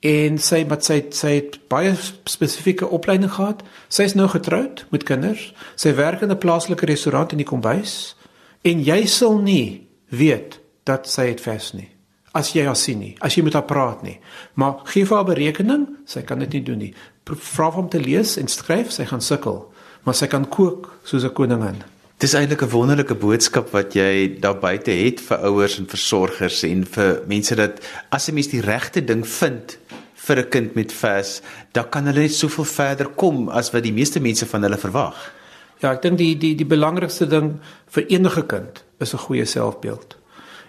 En 0.00 0.38
sy 0.38 0.66
wat 0.68 0.84
sy 0.84 1.04
sy 1.10 1.28
het 1.34 1.68
baie 1.68 1.96
spesifieke 2.24 2.88
opleiding 2.88 3.32
gehad. 3.32 3.62
Sy 3.88 4.02
is 4.02 4.14
nou 4.14 4.28
getroud 4.28 4.86
met 4.90 5.02
kinders. 5.02 5.54
Sy 5.74 5.94
werk 5.94 6.20
in 6.20 6.30
'n 6.30 6.38
plaaslike 6.38 6.86
restaurant 6.86 7.32
in 7.32 7.38
die 7.38 7.46
kombuis 7.46 8.16
en 8.62 8.84
jy 8.84 9.06
sal 9.06 9.38
nie 9.38 9.88
weet 10.08 10.60
dat 10.84 11.08
sy 11.08 11.26
het 11.26 11.40
vas 11.40 11.72
nie 11.72 11.94
as 12.34 12.50
jy 12.50 12.66
haar 12.66 12.76
sien 12.76 12.98
nie, 12.98 13.14
as 13.22 13.36
jy 13.36 13.44
met 13.46 13.54
haar 13.54 13.66
praat 13.68 14.02
nie. 14.02 14.18
Maar 14.58 14.82
gee 14.90 15.06
vir 15.06 15.16
haar 15.16 15.28
berekening, 15.28 15.86
sy 16.10 16.24
kan 16.26 16.42
dit 16.42 16.52
nie 16.52 16.62
doen 16.66 16.78
nie. 16.78 16.94
Vra 17.24 17.70
hom 17.70 17.88
te 17.88 18.00
lees 18.02 18.36
en 18.36 18.50
skryf, 18.50 18.90
sy 18.90 19.04
gaan 19.04 19.22
sukkel, 19.22 19.60
maar 20.02 20.14
sy 20.18 20.26
kan 20.26 20.48
kook 20.48 20.90
soos 21.04 21.24
'n 21.24 21.32
koningin. 21.32 21.93
Dis 22.22 22.32
eintlik 22.32 22.62
'n 22.62 22.70
wonderlike 22.70 23.14
boodskap 23.14 23.72
wat 23.72 23.94
jy 23.94 24.38
daar 24.40 24.58
buite 24.58 24.90
het 24.90 25.20
vir 25.20 25.38
ouers 25.38 25.78
en 25.78 25.86
versorgers 25.86 26.62
en 26.62 26.84
vir 26.86 27.22
mense 27.26 27.54
dat 27.54 27.80
as 28.10 28.28
'n 28.28 28.34
mens 28.34 28.48
die 28.48 28.60
regte 28.60 29.04
ding 29.04 29.26
vind 29.26 29.78
vir 30.14 30.38
'n 30.38 30.48
kind 30.48 30.74
met 30.74 30.92
vas, 30.92 31.42
dan 31.72 31.88
kan 31.88 32.06
hulle 32.06 32.20
net 32.20 32.34
soveel 32.34 32.64
verder 32.64 33.08
kom 33.08 33.48
as 33.48 33.70
wat 33.72 33.82
die 33.82 33.92
meeste 33.92 34.20
mense 34.20 34.46
van 34.46 34.62
hulle 34.62 34.78
verwag. 34.78 35.32
Ja, 35.80 35.92
ek 35.92 36.02
dink 36.02 36.18
die 36.18 36.38
die 36.38 36.54
die 36.54 36.66
belangrikste 36.66 37.26
ding 37.26 37.58
vir 37.86 38.06
enige 38.08 38.42
kind 38.46 38.84
is 39.00 39.12
'n 39.12 39.18
goeie 39.18 39.44
selfbeeld. 39.44 40.16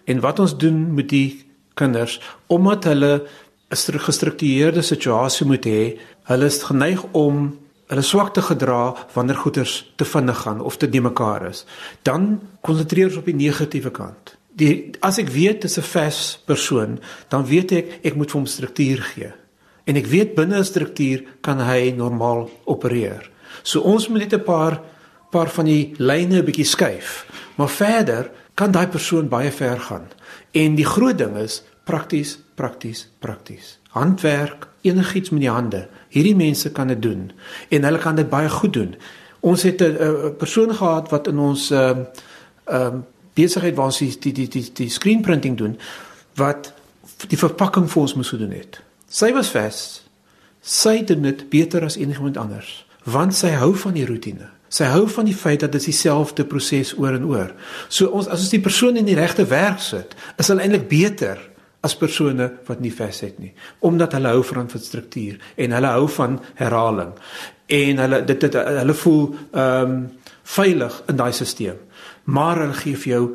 En 0.06 0.20
wat 0.20 0.40
ons 0.40 0.58
doen 0.58 0.94
met 0.94 1.10
die 1.10 1.46
kinders 1.76 2.20
omdat 2.48 2.84
hulle 2.84 3.22
'n 3.70 4.00
gestruktureerde 4.00 4.82
situasie 4.82 5.46
moet 5.46 5.66
hê, 5.66 6.00
hulle 6.24 6.46
is 6.46 6.64
geneig 6.64 7.04
om 7.12 7.58
hulle 7.88 8.02
swakte 8.02 8.42
gedra 8.42 8.96
wanneer 9.14 9.38
goeders 9.38 9.94
te 9.96 10.06
vinnig 10.06 10.42
gaan 10.42 10.62
of 10.62 10.78
te 10.78 10.90
die 10.90 11.02
mekaar 11.02 11.46
is, 11.50 11.66
dan 12.02 12.40
konsentreer 12.62 13.12
ons 13.12 13.22
op 13.22 13.30
die 13.30 13.38
negatiewe 13.38 13.92
kant. 13.92 14.36
Die 14.56 14.96
as 15.04 15.20
ek 15.20 15.30
weet 15.30 15.62
dit 15.62 15.70
is 15.70 15.78
'n 15.78 15.90
vas 15.94 16.40
persoon, 16.46 17.00
dan 17.30 17.46
weet 17.46 17.72
ek 17.72 18.00
ek 18.04 18.16
moet 18.16 18.32
vir 18.32 18.40
hom 18.40 18.48
struktuur 18.48 19.02
gee. 19.02 19.32
En 19.86 19.96
ek 19.96 20.06
weet 20.06 20.36
binne 20.36 20.58
'n 20.58 20.64
struktuur 20.64 21.24
kan 21.42 21.60
hy 21.60 21.94
normaal 21.96 22.50
opereer. 22.66 23.30
So 23.64 23.82
ons 23.82 24.08
moet 24.08 24.20
net 24.20 24.34
'n 24.34 24.44
paar 24.44 24.82
paar 25.32 25.50
van 25.50 25.66
die 25.66 25.94
lyne 25.98 26.40
'n 26.40 26.46
bietjie 26.46 26.66
skuif. 26.66 27.26
Maar 27.56 27.70
verder 27.70 28.32
kan 28.54 28.72
daai 28.72 28.88
persoon 28.88 29.28
baie 29.28 29.52
ver 29.52 29.80
gaan. 29.80 30.08
En 30.52 30.76
die 30.76 30.86
groot 30.86 31.18
ding 31.18 31.36
is 31.38 31.64
prakties, 31.84 32.40
prakties, 32.56 33.08
prakties. 33.20 33.80
Handwerk, 33.96 34.68
enigiets 34.82 35.30
met 35.30 35.46
die 35.46 35.52
hande. 35.52 35.88
Hierdie 36.10 36.36
mense 36.36 36.72
kan 36.72 36.88
dit 36.88 37.02
doen 37.02 37.32
en 37.70 37.84
hulle 37.84 38.00
kan 38.00 38.16
dit 38.16 38.30
baie 38.30 38.50
goed 38.50 38.74
doen. 38.74 38.96
Ons 39.40 39.64
het 39.64 39.82
'n 39.82 40.36
persoon 40.38 40.76
gehad 40.76 41.10
wat 41.10 41.28
in 41.28 41.40
ons 41.40 41.72
ehm 41.72 42.00
uh, 42.00 42.06
ehm 42.66 42.96
uh, 42.96 43.02
besigheid 43.34 43.76
waar 43.76 43.86
ons 43.86 43.98
die 43.98 44.34
die 44.34 44.48
die 44.48 44.70
die 44.74 44.90
screen 44.90 45.22
printing 45.22 45.58
doen 45.58 45.80
wat 46.36 46.74
die 47.28 47.38
verpakking 47.38 47.92
vir 47.92 48.02
ons 48.02 48.16
moes 48.16 48.30
gedoen 48.30 48.52
het. 48.52 48.82
Sy 49.08 49.32
was 49.34 49.50
vas. 49.50 50.04
Sy 50.62 51.04
doen 51.04 51.22
dit 51.22 51.50
beter 51.50 51.84
as 51.84 51.98
enigiemand 51.98 52.38
anders 52.38 52.86
want 53.06 53.36
sy 53.38 53.52
hou 53.54 53.76
van 53.78 53.94
die 53.94 54.06
rotine. 54.06 54.48
Sy 54.74 54.88
hou 54.90 55.06
van 55.08 55.28
die 55.30 55.36
feit 55.38 55.62
dat 55.62 55.72
dit 55.72 55.84
dieselfde 55.86 56.46
proses 56.50 56.96
oor 56.98 57.14
en 57.14 57.26
oor. 57.30 57.52
So 57.88 58.10
ons 58.10 58.28
as 58.28 58.42
ons 58.42 58.50
die 58.50 58.64
persoon 58.66 58.98
in 58.98 59.06
die 59.06 59.18
regte 59.18 59.46
werk 59.46 59.80
sit, 59.80 60.16
is 60.42 60.50
hulle 60.50 60.66
eintlik 60.66 60.88
beter 60.90 61.38
as 61.86 61.96
persone 61.96 62.50
wat 62.68 62.82
nie 62.84 62.94
vas 62.94 63.22
het 63.26 63.40
nie 63.40 63.54
omdat 63.86 64.18
hulle 64.18 64.34
hou 64.36 64.44
van 64.52 64.70
struktuur 64.70 65.40
en 65.56 65.76
hulle 65.78 65.96
hou 65.98 66.08
van 66.18 66.40
herhaling. 66.60 67.14
En 67.66 67.98
hulle 68.04 68.22
dit, 68.26 68.40
dit 68.42 68.54
hulle 68.54 69.00
voel 69.06 69.26
ehm 69.52 69.92
um, 69.96 69.98
veilig 70.46 70.94
in 71.10 71.18
daai 71.18 71.32
stelsel 71.34 71.80
maar 72.26 72.60
hulle 72.62 72.74
gee 72.74 72.98
vir 72.98 73.12
jou 73.12 73.26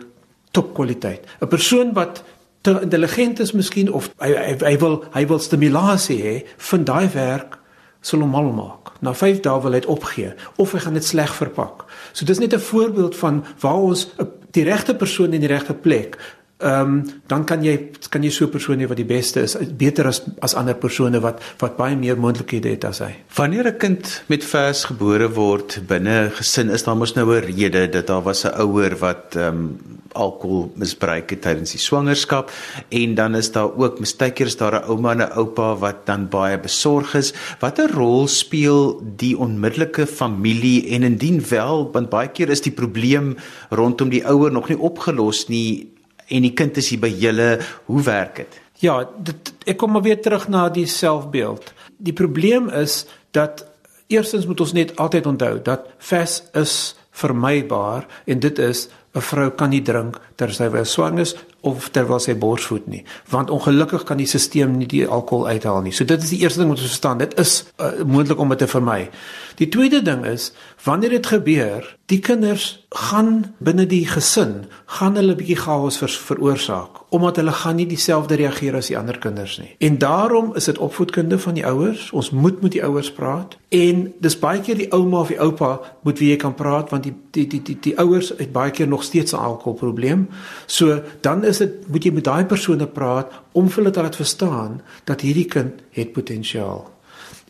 topkwaliteit. 0.51 1.27
'n 1.41 1.49
persoon 1.49 1.93
wat 1.93 2.23
te 2.61 2.79
intelligent 2.83 3.41
is 3.41 3.53
miskien 3.53 3.93
of 3.93 4.11
hy, 4.19 4.29
hy 4.35 4.57
hy 4.61 4.77
wil 4.79 5.05
hy 5.15 5.27
wil 5.27 5.39
stimulasie 5.39 6.23
hê 6.23 6.37
van 6.57 6.85
daai 6.85 7.09
werk 7.15 7.59
sal 8.01 8.21
hom 8.21 8.31
mal 8.31 8.53
maak. 8.53 8.93
Na 9.01 9.15
5 9.15 9.41
dae 9.41 9.61
wil 9.63 9.73
hy 9.73 9.81
dit 9.81 9.89
opgee 9.89 10.35
of 10.57 10.73
hy 10.73 10.79
gaan 10.79 10.95
dit 10.95 11.05
sleg 11.05 11.35
verpak. 11.35 11.85
So 12.13 12.25
dis 12.25 12.39
net 12.39 12.55
'n 12.55 12.59
voorbeeld 12.59 13.17
van 13.17 13.45
waar 13.61 13.81
ons 13.81 14.09
die 14.51 14.65
regte 14.65 14.95
persoon 14.95 15.33
in 15.33 15.41
die 15.41 15.53
regte 15.53 15.75
plek 15.75 16.19
ehm 16.61 16.81
um, 16.81 17.05
dan 17.27 17.45
kan 17.45 17.63
jy 17.65 17.77
kan 18.11 18.23
jy 18.23 18.31
so 18.31 18.45
'n 18.45 18.51
persoon 18.51 18.81
hê 18.81 18.89
wat 18.89 18.97
die 18.97 19.09
beste 19.09 19.41
is, 19.41 19.57
beter 19.57 20.07
as 20.07 20.23
as 20.41 20.55
ander 20.55 20.75
persone 20.75 21.21
wat 21.21 21.41
wat 21.59 21.77
baie 21.77 21.97
meer 21.97 22.17
moontlikhede 22.17 22.71
het 22.71 22.85
as 22.85 22.99
hy. 23.01 23.15
Wanneer 23.37 23.67
'n 23.67 23.79
kind 23.79 24.23
met 24.29 24.45
vers 24.45 24.85
gebore 24.85 25.29
word 25.29 25.81
binne 25.87 26.27
'n 26.27 26.31
gesin, 26.31 26.71
is 26.71 26.83
daar 26.83 26.97
mos 26.97 27.15
nou 27.15 27.33
'n 27.33 27.45
rede 27.45 27.89
dat 27.89 28.07
daar 28.07 28.23
was 28.23 28.45
'n 28.45 28.53
ouer 28.61 28.97
wat 28.99 29.37
ehm 29.37 29.57
um, 29.57 30.01
alkohol 30.13 30.73
misbruik 30.75 31.31
het 31.31 31.43
tydens 31.45 31.73
die 31.73 31.81
swangerskap 31.81 32.51
en 32.89 33.15
dan 33.15 33.35
is 33.39 33.53
daar 33.53 33.71
ook 33.77 34.01
mistyker 34.01 34.47
is 34.47 34.57
daar 34.57 34.75
'n 34.75 34.89
ouma 34.91 35.13
en 35.13 35.23
'n 35.23 35.33
oupa 35.37 35.77
wat 35.77 36.07
dan 36.07 36.29
baie 36.29 36.59
besorg 36.59 37.15
is. 37.15 37.33
Watter 37.61 37.91
rol 37.91 38.29
speel 38.29 39.03
die 39.17 39.39
onmiddellike 39.39 40.07
familie 40.07 40.89
en 40.91 41.03
indien 41.03 41.43
wel 41.49 41.91
want 41.93 42.11
baie 42.11 42.29
keer 42.29 42.49
is 42.49 42.61
die 42.61 42.73
probleem 42.73 43.37
rondom 43.71 44.09
die 44.09 44.27
ouer 44.27 44.53
nog 44.53 44.69
nie 44.69 44.79
opgelos 44.79 45.49
nie 45.49 45.93
en 46.31 46.47
die 46.47 46.55
kind 46.57 46.79
is 46.81 46.91
hier 46.93 47.03
by 47.03 47.11
julle, 47.11 47.59
hoe 47.91 48.03
werk 48.07 48.43
dit? 48.43 48.61
Ja, 48.81 49.03
dit 49.19 49.53
ek 49.69 49.77
kom 49.81 49.93
maar 49.93 50.07
weer 50.07 50.21
terug 50.23 50.49
na 50.49 50.69
die 50.73 50.87
selfbeeld. 50.89 51.73
Die 52.01 52.17
probleem 52.17 52.71
is 52.73 53.05
dat 53.37 53.67
eerstens 54.11 54.47
moet 54.47 54.61
ons 54.61 54.73
net 54.73 54.97
altyd 54.97 55.27
onthou 55.27 55.59
dat 55.63 55.91
fas 55.99 56.41
is 56.57 56.79
vermybaar 57.21 58.07
en 58.25 58.41
dit 58.41 58.59
is 58.59 58.89
'n 59.15 59.21
vrou 59.21 59.51
kan 59.51 59.71
nie 59.71 59.83
drink 59.83 60.21
terwyl 60.37 60.85
sy 60.85 60.85
swanger 60.85 61.21
is 61.21 61.35
of 61.61 61.89
terwyl 61.91 62.21
sy 62.23 62.35
borsvoed 62.35 62.87
nie 62.87 63.05
want 63.29 63.51
ongelukkig 63.51 64.05
kan 64.07 64.17
die 64.17 64.27
stelsel 64.27 64.69
nie 64.71 64.87
die 64.87 65.07
alkohol 65.07 65.49
uithaal 65.49 65.83
nie. 65.83 65.93
So 65.93 66.05
dit 66.05 66.23
is 66.23 66.31
die 66.31 66.41
eerste 66.41 66.61
ding 66.61 66.71
wat 66.71 66.79
ons 66.79 66.87
verstaan. 66.87 67.19
Dit 67.19 67.39
is 67.39 67.65
uh, 67.79 68.05
moontlik 68.07 68.39
om 68.39 68.49
dit 68.49 68.59
te 68.59 68.67
vermy. 68.71 69.11
Die 69.59 69.69
tweede 69.69 70.03
ding 70.03 70.25
is 70.25 70.53
wanneer 70.85 71.11
dit 71.11 71.27
gebeur, 71.27 71.97
die 72.11 72.19
kinders 72.19 72.65
gaan 72.91 73.55
binne 73.63 73.85
die 73.87 74.03
gesin 74.09 74.65
gaan 74.99 75.15
hulle 75.19 75.37
bietjie 75.39 75.59
chaos 75.61 76.01
ver, 76.01 76.11
veroorsaak 76.11 76.99
omdat 77.15 77.39
hulle 77.39 77.55
gaan 77.55 77.79
nie 77.79 77.87
dieselfde 77.91 78.39
reageer 78.39 78.77
as 78.79 78.91
die 78.91 78.97
ander 78.99 79.19
kinders 79.19 79.57
nie. 79.59 79.71
En 79.83 79.99
daarom 80.03 80.53
is 80.59 80.67
dit 80.71 80.79
opvoedkunde 80.79 81.39
van 81.43 81.57
die 81.59 81.65
ouers. 81.67 82.09
Ons 82.15 82.31
moet 82.31 82.61
met 82.63 82.75
die 82.75 82.83
ouers 82.87 83.11
praat 83.15 83.57
en 83.75 84.05
dis 84.23 84.39
baie 84.39 84.63
keer 84.63 84.79
die 84.79 84.91
ouma 84.95 85.23
of 85.23 85.31
die 85.31 85.41
oupa 85.43 85.73
moet 86.07 86.23
wie 86.23 86.33
jy 86.33 86.39
kan 86.43 86.55
praat 86.59 86.91
want 86.91 87.07
die 87.07 87.15
die 87.35 87.47
die 87.51 87.63
die, 87.67 87.79
die 87.89 87.97
ouers 87.99 88.33
het 88.39 88.53
baie 88.55 88.75
keer 88.75 88.91
nog 88.91 89.07
steeds 89.07 89.33
'n 89.33 89.43
alkoholprobleem. 89.43 90.29
So 90.67 91.03
dan 91.21 91.45
is 91.45 91.59
dit 91.59 91.89
moet 91.89 92.05
jy 92.05 92.13
met 92.13 92.25
daai 92.25 92.45
persone 92.45 92.87
praat 92.87 93.33
om 93.53 93.69
vir 93.69 93.83
hulle 93.83 93.95
te 93.95 94.03
laat 94.03 94.17
verstaan 94.17 94.81
dat 95.05 95.21
hierdie 95.21 95.47
kind 95.47 95.83
het 95.91 96.13
potensiaal. 96.13 96.91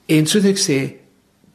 En 0.07 0.27
soos 0.27 0.45
ek 0.45 0.59
sê, 0.59 1.00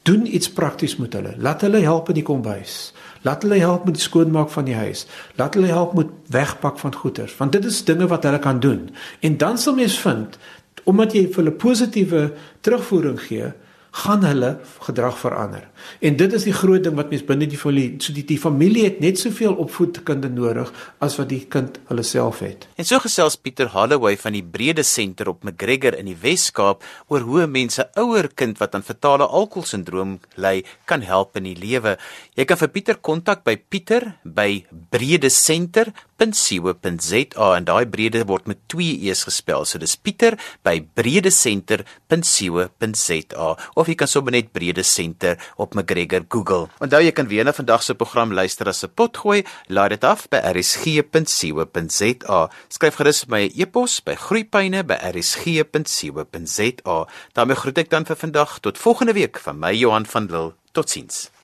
doen 0.06 0.26
iets 0.36 0.50
prakties 0.52 0.96
met 1.02 1.14
hulle. 1.18 1.34
Laat 1.42 1.64
hulle 1.66 1.82
help 1.82 2.12
in 2.14 2.20
die 2.20 2.26
kombuis. 2.26 2.94
Laat 3.26 3.42
hulle 3.42 3.58
help 3.62 3.88
met 3.90 3.98
die 3.98 4.04
skoonmaak 4.04 4.52
van 4.54 4.68
die 4.68 4.78
huis. 4.78 5.06
Laat 5.40 5.58
hulle 5.58 5.72
help 5.74 5.96
met 5.98 6.12
wegpak 6.34 6.78
van 6.80 6.94
goeder, 6.94 7.32
want 7.38 7.56
dit 7.58 7.66
is 7.66 7.84
dinge 7.88 8.08
wat 8.12 8.24
hulle 8.28 8.40
kan 8.40 8.60
doen. 8.62 8.90
En 9.26 9.38
dan 9.38 9.58
sal 9.58 9.76
mens 9.76 9.98
vind 10.00 10.38
omdat 10.86 11.16
jy 11.18 11.24
vir 11.34 11.42
hulle 11.42 11.56
positiewe 11.58 12.20
terugvoering 12.62 13.18
gee, 13.18 13.48
gaan 13.96 14.26
hulle 14.28 14.50
gedrag 14.84 15.16
verander. 15.20 15.64
En 16.04 16.18
dit 16.20 16.34
is 16.36 16.46
die 16.48 16.56
groot 16.56 16.84
ding 16.84 16.98
wat 16.98 17.12
mense 17.14 17.26
binne 17.28 17.48
die 17.48 17.60
familie, 17.60 17.96
so 18.04 18.16
die, 18.16 18.26
die 18.28 18.40
familie 18.42 18.84
het 18.88 19.00
net 19.04 19.20
soveel 19.22 19.56
opvoedkunde 19.62 20.30
nodig 20.34 20.72
as 21.06 21.16
wat 21.20 21.30
die 21.32 21.44
kind 21.52 21.80
hulle 21.90 22.04
self 22.04 22.42
het. 22.44 22.68
En 22.76 22.88
so 22.88 23.00
gesels 23.04 23.38
Pieter 23.40 23.72
Holloway 23.72 24.18
van 24.20 24.36
die 24.36 24.44
Brede 24.44 24.84
Senter 24.84 25.32
op 25.32 25.46
McGregor 25.48 25.96
in 25.96 26.10
die 26.12 26.18
Wes-Kaap 26.22 26.84
oor 27.14 27.28
hoe 27.30 27.48
mense 27.48 27.88
ouer 28.02 28.28
kind 28.36 28.60
wat 28.60 28.76
aan 28.76 28.86
fatale 28.86 29.28
alkoholsindroom 29.28 30.18
ly 30.36 30.58
kan 30.90 31.06
help 31.06 31.40
in 31.40 31.48
die 31.48 31.60
lewe. 31.60 31.96
Jy 32.36 32.48
kan 32.50 32.60
vir 32.60 32.74
Pieter 32.76 33.00
kontak 33.00 33.46
by 33.48 33.56
Pieter 33.56 34.12
by 34.24 34.66
Brede 34.92 35.32
Senter 35.32 35.94
.co.za 36.18 37.56
en 37.58 37.66
daai 37.68 37.86
brede 37.92 38.22
word 38.28 38.48
met 38.48 38.58
2 38.72 39.10
e's 39.10 39.24
gespel. 39.28 39.66
So 39.66 39.80
dis 39.80 39.98
Pieter 40.00 40.38
by 40.64 40.88
bredecenter.co.za 40.96 43.58
of 43.76 43.85
jy 43.88 43.96
kan 43.96 44.08
sommer 44.08 44.32
net 44.32 44.52
Brede 44.52 44.84
Center 44.84 45.38
op 45.58 45.74
McGregor 45.76 46.26
Google. 46.30 46.68
Onthou 46.80 47.02
jy 47.04 47.12
kan 47.12 47.28
weer 47.28 47.46
na 47.46 47.54
vandag 47.54 47.84
se 47.84 47.96
program 47.96 48.34
luister 48.34 48.68
as 48.68 48.84
'n 48.84 48.90
potgooi. 48.96 49.44
Laai 49.68 49.90
dit 49.90 50.04
af 50.04 50.28
by 50.30 50.38
rsg.co.za. 50.54 52.50
Skryf 52.70 52.96
gerus 52.96 53.26
my 53.28 53.52
e-pos 53.56 54.04
by 54.04 54.16
groeipyne@rsg.co.za. 54.16 57.08
daarmee 57.34 57.56
groet 57.56 57.78
ek 57.78 57.90
dan 57.90 58.06
vir 58.06 58.16
vandag 58.16 58.60
tot 58.60 58.78
volgende 58.78 59.14
week 59.14 59.40
van 59.40 59.60
my 59.60 59.74
Johan 59.74 60.06
van 60.06 60.26
Lille. 60.26 60.54
Totsiens. 60.72 61.35